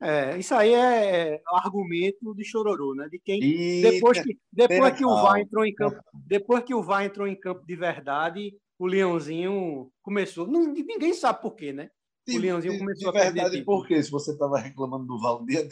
É, 0.00 0.38
isso 0.38 0.54
aí 0.54 0.72
é 0.72 1.42
argumento 1.48 2.32
de 2.36 2.44
chororô, 2.44 2.94
né? 2.94 3.08
De 3.08 3.18
quem 3.18 3.40
depois 3.82 4.22
que 4.22 4.38
depois 4.52 4.96
que 4.96 5.04
o 5.04 5.08
VAR 5.08 5.40
entrou 5.40 5.66
em 5.66 5.74
campo, 5.74 6.00
depois 6.14 6.62
que 6.62 6.72
o 6.72 6.80
VAR 6.80 7.04
entrou 7.04 7.26
em 7.26 7.34
campo 7.34 7.66
de 7.66 7.74
verdade, 7.74 8.56
o 8.78 8.86
Leãozinho 8.86 9.90
começou. 10.00 10.46
Não, 10.46 10.72
ninguém 10.72 11.12
sabe 11.12 11.42
por 11.42 11.56
quê, 11.56 11.72
né? 11.72 11.90
De, 12.24 12.38
o 12.38 12.40
Leãozinho 12.40 12.78
começou 12.78 13.10
de, 13.10 13.18
de 13.18 13.18
a 13.18 13.22
perder. 13.24 13.42
verdade, 13.42 13.64
por 13.64 13.88
quê? 13.88 14.00
Se 14.00 14.08
você 14.08 14.30
estava 14.30 14.56
reclamando 14.56 15.04
do 15.04 15.18
dele. 15.44 15.68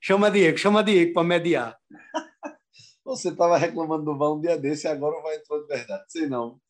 Chama 0.00 0.30
Diego, 0.30 0.58
chama 0.58 0.82
Diego 0.82 1.12
para 1.12 1.24
mediar. 1.24 1.78
você 3.04 3.30
estava 3.30 3.56
reclamando 3.56 4.04
do 4.04 4.16
VAR 4.16 4.32
um 4.32 4.40
dia 4.40 4.58
desse 4.58 4.86
e 4.86 4.90
agora 4.90 5.18
o 5.18 5.22
VAR 5.22 5.34
entrou 5.34 5.60
de 5.60 5.66
verdade. 5.66 6.04
Sei 6.08 6.26
não. 6.26 6.60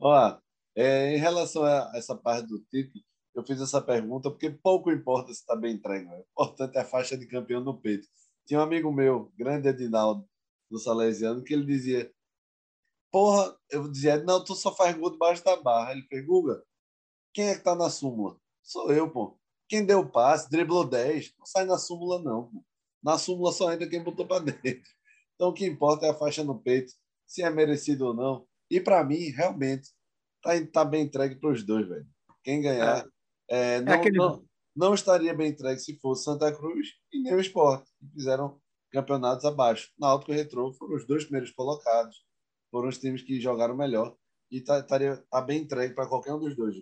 Ó, 0.00 0.38
é, 0.74 1.14
em 1.14 1.18
relação 1.18 1.64
a 1.64 1.90
essa 1.94 2.16
parte 2.16 2.48
do 2.48 2.58
título 2.64 3.04
eu 3.34 3.44
fiz 3.44 3.60
essa 3.60 3.80
pergunta 3.80 4.30
porque 4.30 4.50
pouco 4.50 4.90
importa 4.90 5.32
se 5.32 5.40
está 5.40 5.56
bem 5.56 5.74
entregue. 5.74 6.06
O 6.06 6.20
importante 6.20 6.76
é 6.76 6.80
a 6.80 6.84
faixa 6.84 7.16
de 7.16 7.26
campeão 7.26 7.62
no 7.62 7.80
peito. 7.80 8.06
Tinha 8.46 8.60
um 8.60 8.62
amigo 8.62 8.92
meu, 8.92 9.32
grande 9.36 9.68
Edinaldo, 9.68 10.28
do 10.70 10.78
Salesiano, 10.78 11.42
que 11.42 11.54
ele 11.54 11.64
dizia: 11.64 12.12
Porra, 13.10 13.56
eu 13.70 13.90
dizia, 13.90 14.22
não, 14.22 14.42
tu 14.44 14.54
só 14.54 14.74
faz 14.74 14.96
gol 14.96 15.10
debaixo 15.10 15.44
da 15.44 15.56
barra. 15.56 15.92
Ele 15.92 16.02
fez, 16.02 16.24
Guga, 16.26 16.62
quem 17.32 17.48
é 17.48 17.54
que 17.54 17.64
tá 17.64 17.74
na 17.74 17.90
súmula? 17.90 18.36
Sou 18.62 18.92
eu, 18.92 19.10
pô. 19.10 19.38
Quem 19.72 19.86
deu 19.86 20.06
passe, 20.06 20.50
driblou 20.50 20.86
10, 20.86 21.32
não 21.38 21.46
sai 21.46 21.64
na 21.64 21.78
súmula, 21.78 22.20
não. 22.22 22.48
Pô. 22.48 22.62
Na 23.02 23.16
súmula 23.16 23.50
só 23.52 23.72
entra 23.72 23.88
quem 23.88 24.02
botou 24.02 24.26
para 24.26 24.44
dentro. 24.44 24.82
Então 25.34 25.48
o 25.48 25.54
que 25.54 25.64
importa 25.64 26.04
é 26.04 26.10
a 26.10 26.14
faixa 26.14 26.44
no 26.44 26.60
peito, 26.60 26.92
se 27.26 27.42
é 27.42 27.48
merecido 27.48 28.08
ou 28.08 28.12
não. 28.12 28.46
E 28.70 28.78
para 28.78 29.02
mim, 29.02 29.30
realmente, 29.30 29.88
tá, 30.42 30.50
tá 30.70 30.84
bem 30.84 31.04
entregue 31.04 31.36
para 31.36 31.52
os 31.52 31.64
dois, 31.64 31.88
velho. 31.88 32.06
Quem 32.44 32.60
ganhar, 32.60 33.08
é. 33.48 33.76
É, 33.76 33.80
não, 33.80 33.92
é 33.94 33.96
aquele... 33.96 34.18
não, 34.18 34.44
não, 34.76 34.92
estaria 34.92 35.32
bem 35.32 35.48
entregue 35.48 35.80
se 35.80 35.98
fosse 36.00 36.24
Santa 36.24 36.54
Cruz 36.54 36.88
e 37.10 37.22
nem 37.22 37.32
o 37.32 37.40
Sport, 37.40 37.86
que 37.98 38.12
fizeram 38.12 38.60
campeonatos 38.90 39.46
abaixo. 39.46 39.90
Na 39.98 40.08
Náutico 40.08 40.32
e 40.32 40.34
Retrô 40.34 40.70
foram 40.74 40.96
os 40.96 41.06
dois 41.06 41.24
primeiros 41.24 41.50
colocados, 41.50 42.22
foram 42.70 42.90
os 42.90 42.98
times 42.98 43.22
que 43.22 43.40
jogaram 43.40 43.74
melhor 43.74 44.14
e 44.50 44.60
tá, 44.60 44.80
estaria 44.80 45.16
tá 45.30 45.40
bem 45.40 45.62
entregue 45.62 45.94
para 45.94 46.06
qualquer 46.06 46.34
um 46.34 46.38
dos 46.38 46.54
dois. 46.54 46.76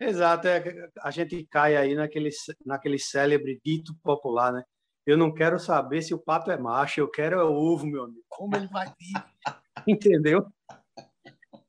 Exato, 0.00 0.48
é, 0.48 0.88
a 1.00 1.10
gente 1.10 1.46
cai 1.46 1.76
aí 1.76 1.94
naquele, 1.94 2.30
naquele 2.64 2.98
célebre 2.98 3.60
dito 3.64 3.94
popular, 4.02 4.52
né? 4.52 4.64
Eu 5.06 5.16
não 5.18 5.32
quero 5.32 5.58
saber 5.58 6.02
se 6.02 6.14
o 6.14 6.18
pato 6.18 6.50
é 6.50 6.56
macho, 6.56 7.00
eu 7.00 7.08
quero 7.08 7.38
é 7.38 7.44
ovo, 7.44 7.86
meu 7.86 8.04
amigo. 8.04 8.24
Como 8.28 8.56
ele 8.56 8.68
vai 8.68 8.86
vir? 8.98 9.24
Entendeu? 9.86 10.46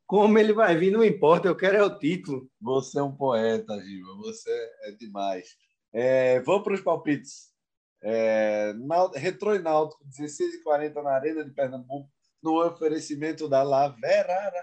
Como 0.08 0.38
ele 0.38 0.54
vai 0.54 0.78
vir, 0.78 0.92
não 0.92 1.04
importa, 1.04 1.48
eu 1.48 1.56
quero 1.56 1.78
é 1.78 1.84
o 1.84 1.98
título. 1.98 2.50
Você 2.62 3.00
é 3.00 3.04
um 3.04 3.16
poeta, 3.16 3.78
Giba, 3.82 4.16
você 4.16 4.52
é 4.84 4.92
demais. 4.92 5.58
É, 5.92 6.40
vamos 6.42 6.64
para 6.64 6.74
os 6.74 6.82
palpites. 6.82 7.54
É, 8.04 8.74
Retro 9.16 9.56
e 9.56 9.60
Náutico, 9.60 10.04
16h40 10.06 11.02
na 11.02 11.12
Arena 11.12 11.44
de 11.44 11.52
Pernambuco, 11.52 12.10
no 12.42 12.64
oferecimento 12.64 13.50
da 13.50 13.64
Lavera, 13.64 14.54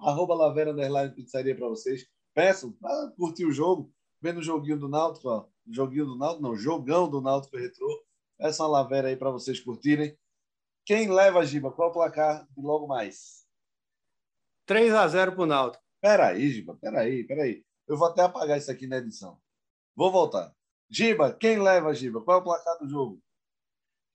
arroba 0.00 0.34
Lavera 0.34 0.72
Underline 0.72 1.14
Pizzaria 1.14 1.54
para 1.54 1.68
vocês. 1.68 2.06
Peço, 2.36 2.76
ah, 2.84 3.12
curtir 3.16 3.46
o 3.46 3.50
jogo, 3.50 3.90
vendo 4.20 4.40
o 4.40 4.42
joguinho 4.42 4.78
do 4.78 4.90
Náutico, 4.90 5.26
ó. 5.26 5.48
Joguinho 5.66 6.04
do 6.04 6.18
Náutico, 6.18 6.42
não, 6.42 6.54
jogão 6.54 7.08
do 7.08 7.22
Náutico 7.22 7.56
Retrô. 7.56 8.04
Essa 8.38 8.62
é 8.62 8.66
uma 8.66 8.72
lavera 8.72 9.08
aí 9.08 9.16
para 9.16 9.30
vocês 9.30 9.58
curtirem. 9.58 10.14
Quem 10.84 11.10
leva, 11.10 11.46
Giba? 11.46 11.72
Qual 11.72 11.88
o 11.88 11.92
placar 11.94 12.46
de 12.54 12.60
logo 12.60 12.86
mais? 12.86 13.46
3 14.66 14.92
a 14.92 15.08
0 15.08 15.32
para 15.32 15.42
o 15.42 15.46
Náutico. 15.46 15.82
Peraí, 15.98 16.50
Giba, 16.50 16.76
peraí, 16.76 17.24
peraí. 17.24 17.64
Eu 17.88 17.96
vou 17.96 18.06
até 18.06 18.20
apagar 18.20 18.58
isso 18.58 18.70
aqui 18.70 18.86
na 18.86 18.98
edição. 18.98 19.40
Vou 19.94 20.12
voltar. 20.12 20.54
Giba, 20.90 21.32
quem 21.32 21.58
leva, 21.58 21.94
Giba? 21.94 22.20
Qual 22.20 22.36
é 22.36 22.40
o 22.42 22.44
placar 22.44 22.78
do 22.78 22.86
jogo? 22.86 23.18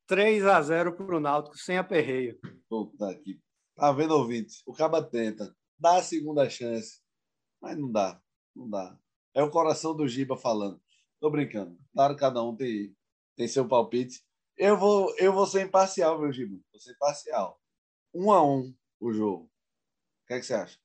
3 0.06 0.46
a 0.46 0.62
0 0.62 0.96
para 0.96 1.18
o 1.18 1.20
Náutico, 1.20 1.58
sem 1.58 1.76
aperreio. 1.76 2.40
Puta 2.70 3.10
aqui. 3.10 3.42
Tá 3.76 3.92
vendo, 3.92 4.12
ouvintes? 4.12 4.62
O 4.68 4.74
Caba 4.74 5.02
tenta, 5.02 5.56
dá 5.80 5.98
a 5.98 6.04
segunda 6.04 6.48
chance, 6.48 7.01
mas 7.62 7.78
não 7.78 7.92
dá, 7.92 8.22
não 8.56 8.70
dá. 8.70 8.98
É 9.34 9.44
o 9.44 9.52
coração 9.52 9.96
do 9.96 10.08
Giba 10.08 10.36
falando. 10.36 10.82
Tô 11.20 11.30
brincando. 11.30 11.78
Claro, 11.94 12.16
cada 12.16 12.44
um 12.44 12.56
tem, 12.56 12.96
tem 13.36 13.48
seu 13.48 13.68
palpite. 13.68 14.22
Eu 14.58 14.76
vou, 14.78 15.16
eu 15.18 15.32
vou 15.32 15.46
ser 15.46 15.66
imparcial, 15.66 16.20
meu 16.20 16.32
Giba. 16.32 16.60
Vou 16.72 16.82
ser 16.82 16.92
imparcial. 16.94 17.62
Um 18.14 18.32
a 18.32 18.44
um 18.44 18.76
o 19.00 19.14
jogo. 19.14 19.46
O 19.46 20.28
que, 20.28 20.34
é 20.34 20.40
que 20.40 20.46
você 20.46 20.54
acha? 20.54 20.78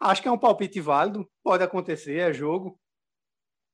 Acho 0.00 0.22
que 0.22 0.28
é 0.28 0.32
um 0.32 0.38
palpite 0.38 0.80
válido. 0.80 1.30
Pode 1.42 1.62
acontecer, 1.62 2.18
é 2.18 2.32
jogo. 2.32 2.80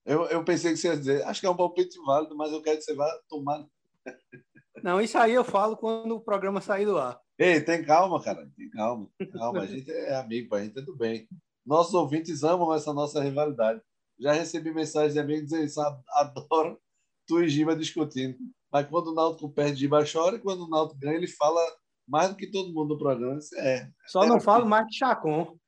Eu, 0.04 0.26
eu 0.26 0.44
pensei 0.44 0.72
que 0.72 0.78
você 0.78 0.88
ia 0.88 0.96
dizer, 0.96 1.24
acho 1.24 1.40
que 1.40 1.46
é 1.46 1.50
um 1.50 1.56
palpite 1.56 1.98
válido, 2.04 2.36
mas 2.36 2.52
eu 2.52 2.62
quero 2.62 2.78
que 2.78 2.84
você 2.84 2.94
vá 2.94 3.06
tomar. 3.28 3.66
Não, 4.82 5.00
isso 5.00 5.18
aí 5.18 5.32
eu 5.32 5.44
falo 5.44 5.76
quando 5.76 6.14
o 6.14 6.20
programa 6.20 6.60
sair 6.60 6.84
do 6.84 6.98
ar. 6.98 7.20
Ei, 7.38 7.60
tem 7.60 7.84
calma, 7.84 8.22
cara. 8.22 8.50
Tem 8.56 8.70
calma. 8.70 9.08
Calma, 9.32 9.62
a 9.62 9.66
gente 9.66 9.90
é 9.90 10.14
amigo, 10.16 10.54
a 10.54 10.62
gente 10.62 10.78
é 10.78 10.82
do 10.82 10.96
bem. 10.96 11.28
Nossos 11.68 11.92
ouvintes 11.92 12.42
amam 12.42 12.72
essa 12.72 12.94
nossa 12.94 13.22
rivalidade. 13.22 13.82
Já 14.18 14.32
recebi 14.32 14.72
mensagens 14.72 15.12
de 15.12 15.20
amigos 15.20 15.50
dizendo 15.50 16.02
adoro 16.12 16.80
tu 17.26 17.42
e 17.42 17.48
Giba 17.48 17.76
discutindo. 17.76 18.38
Mas 18.72 18.88
quando 18.88 19.08
o 19.08 19.14
Náutico 19.14 19.50
perde, 19.50 19.80
Giba 19.80 20.02
chora, 20.10 20.36
e 20.36 20.40
quando 20.40 20.64
o 20.64 20.68
Náutico 20.68 20.98
ganha, 20.98 21.16
ele 21.16 21.28
fala 21.28 21.60
mais 22.06 22.30
do 22.30 22.36
que 22.36 22.50
todo 22.50 22.72
mundo 22.72 22.94
no 22.94 22.98
programa. 22.98 23.38
Isso 23.38 23.54
é. 23.56 23.86
Só 24.06 24.24
é 24.24 24.26
não 24.26 24.40
falo 24.40 24.66
mais 24.66 24.86
que 24.86 24.94
Chacon. 24.94 25.58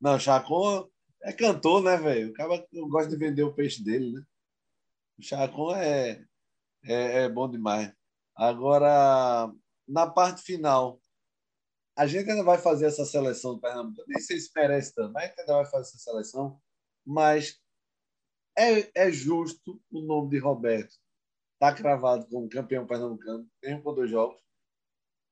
Não, 0.00 0.18
Chacon 0.18 0.88
é 1.22 1.32
cantor, 1.32 1.80
né, 1.80 1.96
velho? 1.96 2.30
O 2.30 2.32
cara 2.32 2.66
gosta 2.88 3.08
de 3.08 3.16
vender 3.16 3.44
o 3.44 3.54
peixe 3.54 3.84
dele, 3.84 4.10
né? 4.10 4.22
O 5.16 5.22
Chacon 5.22 5.76
é, 5.76 6.24
é, 6.84 7.22
é 7.22 7.28
bom 7.28 7.48
demais. 7.48 7.92
Agora, 8.34 9.48
na 9.86 10.08
parte 10.08 10.42
final, 10.42 11.00
a 11.96 12.06
gente 12.06 12.30
ainda 12.30 12.44
vai 12.44 12.58
fazer 12.58 12.86
essa 12.86 13.04
seleção 13.06 13.54
do 13.54 13.60
Pernambuco. 13.60 14.04
Nem 14.06 14.20
sei 14.20 14.38
se 14.38 14.50
merece 14.54 14.94
tanto, 14.94 15.12
mas 15.12 15.24
a 15.24 15.26
gente 15.28 15.40
ainda 15.40 15.54
vai 15.54 15.64
fazer 15.64 15.88
essa 15.88 15.98
seleção. 15.98 16.60
Mas 17.04 17.58
é, 18.56 19.06
é 19.06 19.10
justo 19.10 19.80
o 19.90 20.02
nome 20.02 20.30
de 20.30 20.38
Roberto 20.38 20.94
estar 21.54 21.72
tá 21.72 21.74
cravado 21.74 22.26
como 22.28 22.48
campeão 22.48 22.86
pernambucano, 22.86 23.48
mesmo 23.62 23.82
com 23.82 23.94
dois 23.94 24.10
jogos, 24.10 24.38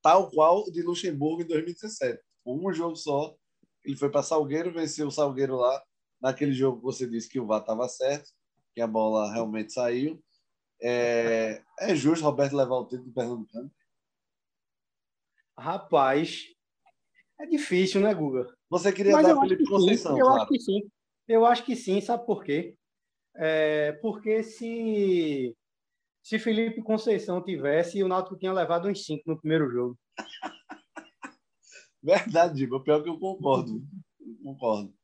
tal 0.03 0.31
qual 0.31 0.63
o 0.63 0.71
de 0.71 0.83
Luxemburgo 0.83 1.43
em 1.43 1.47
2017. 1.47 2.23
Um 2.47 2.73
jogo 2.73 2.97
só, 2.97 3.37
ele 3.85 3.97
foi 3.97 4.11
para 4.11 4.23
Salgueiro, 4.23 4.73
venceu 4.73 5.09
o 5.09 5.11
Salgueiro 5.11 5.57
lá. 5.57 5.83
Naquele 6.21 6.53
jogo 6.53 6.79
que 6.79 6.85
você 6.85 7.07
disse 7.07 7.29
que 7.29 7.39
o 7.39 7.47
VAR 7.47 7.61
estava 7.61 7.87
certo, 7.89 8.31
que 8.75 8.81
a 8.81 8.87
bola 8.87 9.31
realmente 9.33 9.73
saiu. 9.73 10.23
É, 10.81 11.63
é 11.81 11.95
justo 11.95 12.25
Roberto 12.25 12.57
levar 12.57 12.77
o 12.77 12.87
título 12.87 13.09
do 13.09 13.15
Pernambucano? 13.15 13.71
Rapaz, 15.59 16.54
é 17.41 17.47
difícil, 17.47 18.01
né, 18.01 18.15
Guga? 18.15 18.53
Você 18.71 18.93
queria 18.93 19.13
Mas 19.13 19.27
dar 19.27 19.41
Felipe 19.41 19.65
Conceição, 19.65 20.19
Eu 20.19 20.27
claro. 20.27 20.43
acho 20.43 20.51
que 20.51 20.61
sim. 20.61 20.83
Eu 21.27 21.47
acho 21.47 21.65
que 21.65 21.77
sim, 21.77 22.01
sabe 22.01 22.27
por 22.27 22.45
quê? 22.45 22.77
É, 23.37 23.93
porque 24.03 24.43
se, 24.43 25.57
se 26.23 26.39
Felipe 26.39 26.83
Conceição 26.83 27.43
tivesse, 27.43 28.03
o 28.03 28.09
Náutico 28.09 28.39
tinha 28.39 28.53
levado 28.53 28.89
uns 28.89 29.05
cinco 29.05 29.23
no 29.27 29.39
primeiro 29.39 29.71
jogo. 29.71 29.99
Verdade, 32.03 32.55
Diego. 32.55 32.81
Pior 32.81 33.03
que 33.03 33.09
eu 33.09 33.19
concordo. 33.19 33.83
concordo. 34.43 34.95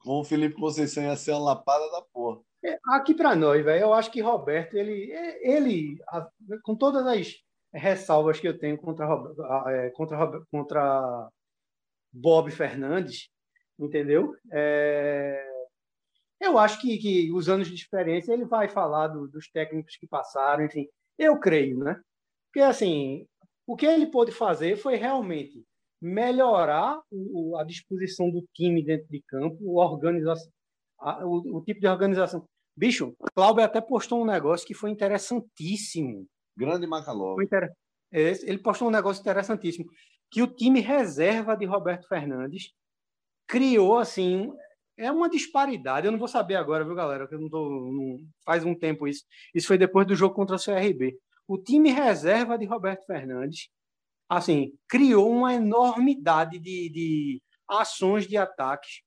Com 0.00 0.20
o 0.20 0.24
Felipe 0.24 0.56
Conceição 0.56 1.02
ia 1.02 1.16
ser 1.16 1.32
uma 1.32 1.40
lapada 1.40 1.90
da 1.90 2.02
porra. 2.02 2.40
É, 2.64 2.78
aqui 2.88 3.14
para 3.14 3.36
nós, 3.36 3.64
velho, 3.64 3.82
eu 3.82 3.92
acho 3.92 4.10
que 4.10 4.20
Roberto, 4.20 4.74
ele, 4.74 5.12
ele, 5.42 5.98
com 6.62 6.74
todas 6.74 7.06
as 7.06 7.36
ressalvas 7.72 8.40
que 8.40 8.48
eu 8.48 8.58
tenho 8.58 8.78
contra, 8.78 9.06
é, 9.68 9.90
contra, 9.90 10.40
contra 10.50 11.28
Bob 12.12 12.50
Fernandes, 12.50 13.28
entendeu? 13.78 14.34
É, 14.52 15.46
eu 16.40 16.58
acho 16.58 16.80
que, 16.80 16.96
que 16.98 17.32
os 17.32 17.48
anos 17.48 17.68
de 17.68 17.74
experiência 17.74 18.32
ele 18.32 18.44
vai 18.44 18.68
falar 18.68 19.08
do, 19.08 19.28
dos 19.28 19.48
técnicos 19.50 19.96
que 19.96 20.06
passaram, 20.06 20.64
enfim, 20.64 20.88
eu 21.18 21.38
creio, 21.38 21.78
né? 21.78 22.00
Porque 22.46 22.60
assim, 22.60 23.26
o 23.66 23.76
que 23.76 23.86
ele 23.86 24.06
pôde 24.06 24.32
fazer 24.32 24.76
foi 24.76 24.96
realmente 24.96 25.64
melhorar 26.00 27.00
o, 27.10 27.56
a 27.56 27.64
disposição 27.64 28.30
do 28.30 28.44
time 28.54 28.84
dentro 28.84 29.08
de 29.08 29.20
campo, 29.22 29.78
organização, 29.78 30.50
o, 31.22 31.58
o, 31.58 31.64
tipo 31.64 31.80
de 31.80 31.88
organização. 31.88 32.44
Bicho, 32.76 33.14
Cláudio 33.34 33.64
até 33.64 33.80
postou 33.80 34.22
um 34.22 34.26
negócio 34.26 34.66
que 34.66 34.74
foi 34.74 34.90
interessantíssimo. 34.90 36.26
Grande 36.58 36.86
Macaló. 36.86 37.40
Inter... 37.40 37.72
Ele 38.10 38.58
postou 38.58 38.88
um 38.88 38.90
negócio 38.90 39.20
interessantíssimo, 39.20 39.86
que 40.30 40.42
o 40.42 40.46
time 40.46 40.80
reserva 40.80 41.56
de 41.56 41.64
Roberto 41.64 42.08
Fernandes 42.08 42.72
criou 43.46 43.98
assim 43.98 44.52
é 44.96 45.12
uma 45.12 45.30
disparidade. 45.30 46.06
Eu 46.06 46.12
não 46.12 46.18
vou 46.18 46.26
saber 46.26 46.56
agora, 46.56 46.84
viu, 46.84 46.94
galera? 46.94 47.28
Que 47.28 47.34
eu 47.34 47.40
não 47.40 47.48
tô 47.48 47.68
não... 47.68 48.18
faz 48.44 48.64
um 48.64 48.74
tempo 48.74 49.06
isso. 49.06 49.24
Isso 49.54 49.68
foi 49.68 49.78
depois 49.78 50.06
do 50.06 50.14
jogo 50.14 50.34
contra 50.34 50.56
o 50.56 50.58
CRB. 50.58 51.16
O 51.46 51.56
time 51.56 51.90
reserva 51.90 52.58
de 52.58 52.66
Roberto 52.66 53.06
Fernandes 53.06 53.70
assim, 54.28 54.72
criou 54.86 55.30
uma 55.30 55.54
enormidade 55.54 56.58
de, 56.58 56.90
de 56.90 57.42
ações 57.66 58.26
de 58.26 58.36
ataques 58.36 59.02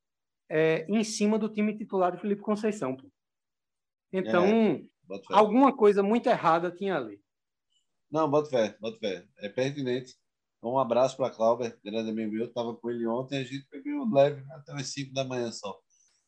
é, 0.49 0.85
em 0.89 1.03
cima 1.03 1.37
do 1.37 1.47
time 1.47 1.77
titular 1.77 2.11
do 2.11 2.17
Felipe 2.17 2.41
Conceição. 2.41 2.95
Pô. 2.95 3.07
Então, 4.11 4.45
é, 4.45 4.81
alguma 5.29 5.75
coisa 5.75 6.01
muito 6.01 6.27
errada 6.27 6.71
tinha 6.71 6.97
ali. 6.97 7.21
Não, 8.11 8.29
bota 8.29 8.49
fé, 8.49 8.75
bota 8.79 8.99
fé. 8.99 9.25
É 9.37 9.47
pertinente. 9.47 10.15
Um 10.61 10.77
abraço 10.77 11.17
para 11.17 11.33
Cláudio, 11.33 11.73
grande 11.83 12.09
amigo 12.09 12.33
meu. 12.33 12.45
Estava 12.45 12.75
com 12.75 12.91
ele 12.91 13.07
ontem, 13.07 13.39
a 13.39 13.43
gente 13.43 13.65
pegou 13.69 14.07
leve 14.13 14.43
até 14.51 14.73
as 14.73 14.87
5 14.87 15.13
da 15.13 15.23
manhã 15.23 15.51
só. 15.51 15.79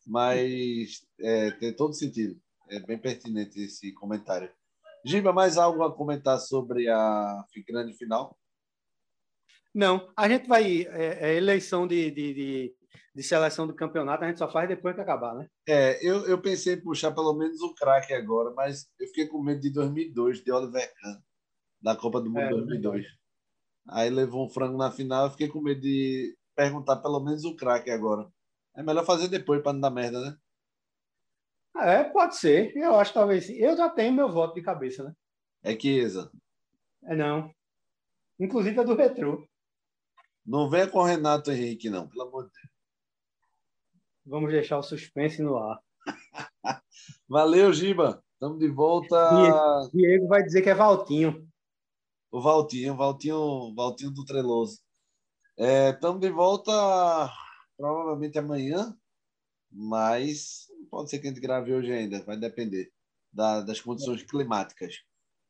Mas 0.08 1.06
é, 1.19 1.52
tem 1.52 1.76
todo 1.76 1.93
sentido. 1.93 2.39
É 2.69 2.80
bem 2.80 2.98
pertinente 2.98 3.62
esse 3.62 3.91
comentário. 3.93 4.50
Giba, 5.06 5.34
mais 5.34 5.58
algo 5.58 5.84
a 5.84 5.93
comentar 5.93 6.39
sobre 6.39 6.89
a 6.89 7.46
grande 7.67 7.93
final? 7.93 8.38
Não, 9.74 10.10
a 10.15 10.30
gente 10.30 10.48
vai. 10.48 10.84
É, 10.84 11.32
é 11.32 11.36
eleição 11.36 11.86
de, 11.86 12.10
de, 12.10 12.34
de, 12.34 12.76
de, 13.13 13.24
seleção 13.24 13.67
do 13.67 13.76
campeonato, 13.76 14.24
a 14.24 14.28
gente 14.28 14.38
só 14.38 14.50
faz 14.50 14.69
depois 14.69 14.96
que 14.96 15.02
acabar, 15.02 15.36
né? 15.36 15.48
É, 15.67 16.00
eu, 16.08 16.26
eu 16.26 16.41
pensei 16.41 16.76
em 16.76 16.82
puxar 16.82 17.12
pelo 17.12 17.34
menos 17.34 17.60
o 17.62 17.74
craque 17.74 18.13
agora, 18.13 18.52
mas 18.52 18.88
eu 19.00 19.08
fiquei 19.08 19.28
com 19.28 19.41
medo 19.41 19.60
de 19.60 19.72
2002, 19.72 20.43
de 20.43 20.52
Oliver 20.52 20.93
Kahn, 20.96 21.19
da 21.84 21.96
Copa 21.96 22.22
do 22.22 22.30
Mundo 22.30 22.39
é, 22.39 22.50
2002. 22.50 23.06
Aí 23.89 24.10
levou 24.10 24.46
um 24.46 24.50
frango 24.50 24.78
na 24.78 24.89
final, 24.89 25.26
eu 25.26 25.32
fiquei 25.32 25.50
com 25.50 25.62
medo 25.62 25.82
de 25.82 26.36
perguntar 26.56 26.98
pelo 26.98 27.19
menos 27.19 27.43
o 27.43 27.56
craque 27.56 27.91
agora. 27.91 28.32
É 28.76 28.82
melhor 28.82 29.06
fazer 29.06 29.28
depois 29.28 29.62
para 29.62 29.74
não 29.74 29.82
dar 29.82 29.91
merda, 29.91 30.22
né? 30.22 30.38
É, 31.76 32.04
pode 32.06 32.38
ser. 32.38 32.76
Eu 32.78 32.96
acho 32.96 33.13
talvez 33.13 33.46
sim. 33.46 33.54
Eu 33.54 33.76
já 33.76 33.89
tenho 33.89 34.13
meu 34.13 34.32
voto 34.32 34.56
de 34.56 34.62
cabeça, 34.62 35.04
né? 35.04 35.13
É 35.62 35.76
que 35.76 35.89
Isa. 35.89 36.32
É 37.04 37.15
não. 37.15 37.54
Inclusive 38.39 38.80
é 38.80 38.84
do 38.84 38.96
Retro. 38.96 39.48
Não 40.46 40.69
venha 40.69 40.88
com 40.88 41.00
o 41.00 41.04
Renato 41.06 41.52
Henrique, 41.52 41.89
não, 41.89 42.08
pelo 42.08 42.28
amor 42.28 42.46
de 42.46 42.52
Deus. 42.52 42.74
Vamos 44.26 44.52
deixar 44.52 44.78
o 44.78 44.84
suspense 44.84 45.41
no 45.41 45.58
ar. 45.58 45.80
Valeu, 47.28 47.74
Giba. 47.74 48.24
Estamos 48.34 48.60
de 48.60 48.69
volta. 48.69 49.89
Diego 49.93 50.28
vai 50.28 50.43
dizer 50.43 50.62
que 50.62 50.69
é 50.69 50.76
Valtinho. 50.76 51.48
O 52.34 52.41
Valtinho, 52.41 52.96
Valtinho, 52.96 53.76
Valtinho 53.76 54.10
do 54.10 54.26
Treloso. 54.26 54.80
Estamos 55.56 56.17
é, 56.17 56.28
de 56.28 56.34
volta 56.34 57.32
provavelmente 57.78 58.39
amanhã, 58.39 58.98
mas 59.72 60.65
pode 60.89 61.12
ser 61.12 61.19
que 61.19 61.28
a 61.28 61.30
gente 61.30 61.39
grave 61.39 61.72
hoje 61.72 61.91
ainda, 61.91 62.24
vai 62.24 62.36
depender 62.36 62.91
da, 63.32 63.62
das 63.62 63.80
condições 63.80 64.24
climáticas. 64.24 64.96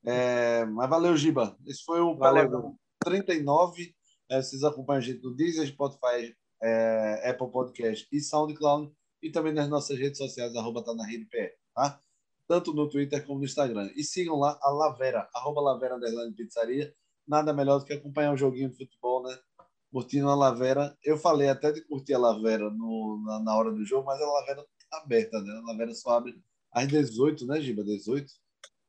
É, 0.05 0.65
mas 0.65 0.89
valeu, 0.89 1.15
Giba. 1.15 1.57
Esse 1.65 1.85
foi 1.85 2.01
o 2.01 2.17
valeu, 2.17 2.75
39. 2.99 3.95
É, 4.29 4.41
vocês 4.41 4.61
acompanham 4.65 4.97
a 4.97 5.01
gente 5.01 5.23
no 5.23 5.33
Deezer, 5.33 5.65
Spotify, 5.65 6.35
é, 6.61 7.29
Apple 7.29 7.49
Podcast 7.49 8.05
e 8.11 8.19
SoundCloud 8.19 8.91
e 9.21 9.31
também 9.31 9.53
nas 9.53 9.69
nossas 9.69 9.97
redes 9.97 10.17
sociais, 10.17 10.53
arroba 10.53 10.83
tá 10.83 10.93
na 10.93 11.07
rede 11.07 11.23
PR, 11.27 11.55
tá? 11.73 11.97
Tanto 12.47 12.73
no 12.73 12.89
Twitter 12.89 13.25
como 13.25 13.39
no 13.39 13.45
Instagram. 13.45 13.89
E 13.95 14.03
sigam 14.03 14.37
lá 14.37 14.57
a 14.61 14.69
Lavera, 14.69 15.27
arroba 15.33 15.61
Lavera 15.61 15.95
Underline 15.95 16.35
Pizzaria. 16.35 16.93
Nada 17.27 17.53
melhor 17.53 17.79
do 17.79 17.85
que 17.85 17.93
acompanhar 17.93 18.33
um 18.33 18.37
joguinho 18.37 18.69
de 18.69 18.77
futebol, 18.77 19.23
né? 19.23 19.37
curtindo 19.93 20.27
a 20.27 20.35
Lavera. 20.35 20.97
Eu 21.03 21.17
falei 21.17 21.47
até 21.47 21.71
de 21.71 21.85
curtir 21.85 22.15
a 22.15 22.17
Lavera 22.17 22.69
no, 22.71 23.21
na, 23.23 23.39
na 23.43 23.55
hora 23.55 23.71
do 23.71 23.85
jogo, 23.85 24.07
mas 24.07 24.19
a 24.19 24.25
Lavera 24.25 24.65
tá 24.89 24.97
aberta, 24.97 25.39
né? 25.39 25.53
A 25.55 25.71
Lavera 25.71 25.93
só 25.93 26.17
abre 26.17 26.41
às 26.71 26.87
18, 26.87 27.45
né, 27.45 27.61
Giba? 27.61 27.83
18? 27.83 28.25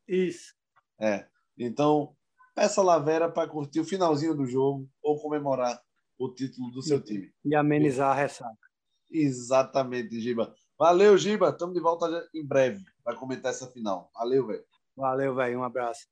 Isso. 0.08 0.54
É. 0.98 1.26
Então, 1.58 2.16
peça 2.54 2.80
a 2.80 2.84
Lavera 2.84 3.30
para 3.30 3.48
curtir 3.48 3.80
o 3.80 3.84
finalzinho 3.84 4.34
do 4.34 4.46
jogo 4.46 4.88
ou 5.02 5.20
comemorar 5.20 5.78
o 6.18 6.32
título 6.32 6.70
do 6.70 6.80
seu 6.80 7.00
time. 7.00 7.30
E 7.44 7.54
amenizar 7.54 8.10
a 8.10 8.14
ressaca. 8.14 8.56
Exatamente, 9.10 10.18
Giba. 10.18 10.54
Valeu, 10.78 11.16
Giba. 11.16 11.50
Estamos 11.50 11.74
de 11.74 11.80
volta 11.80 12.06
em 12.34 12.46
breve 12.46 12.84
para 13.02 13.16
comentar 13.16 13.50
essa 13.50 13.66
final. 13.66 14.10
Valeu, 14.14 14.46
velho. 14.46 14.64
Valeu, 14.96 15.34
velho. 15.34 15.60
Um 15.60 15.64
abraço. 15.64 16.06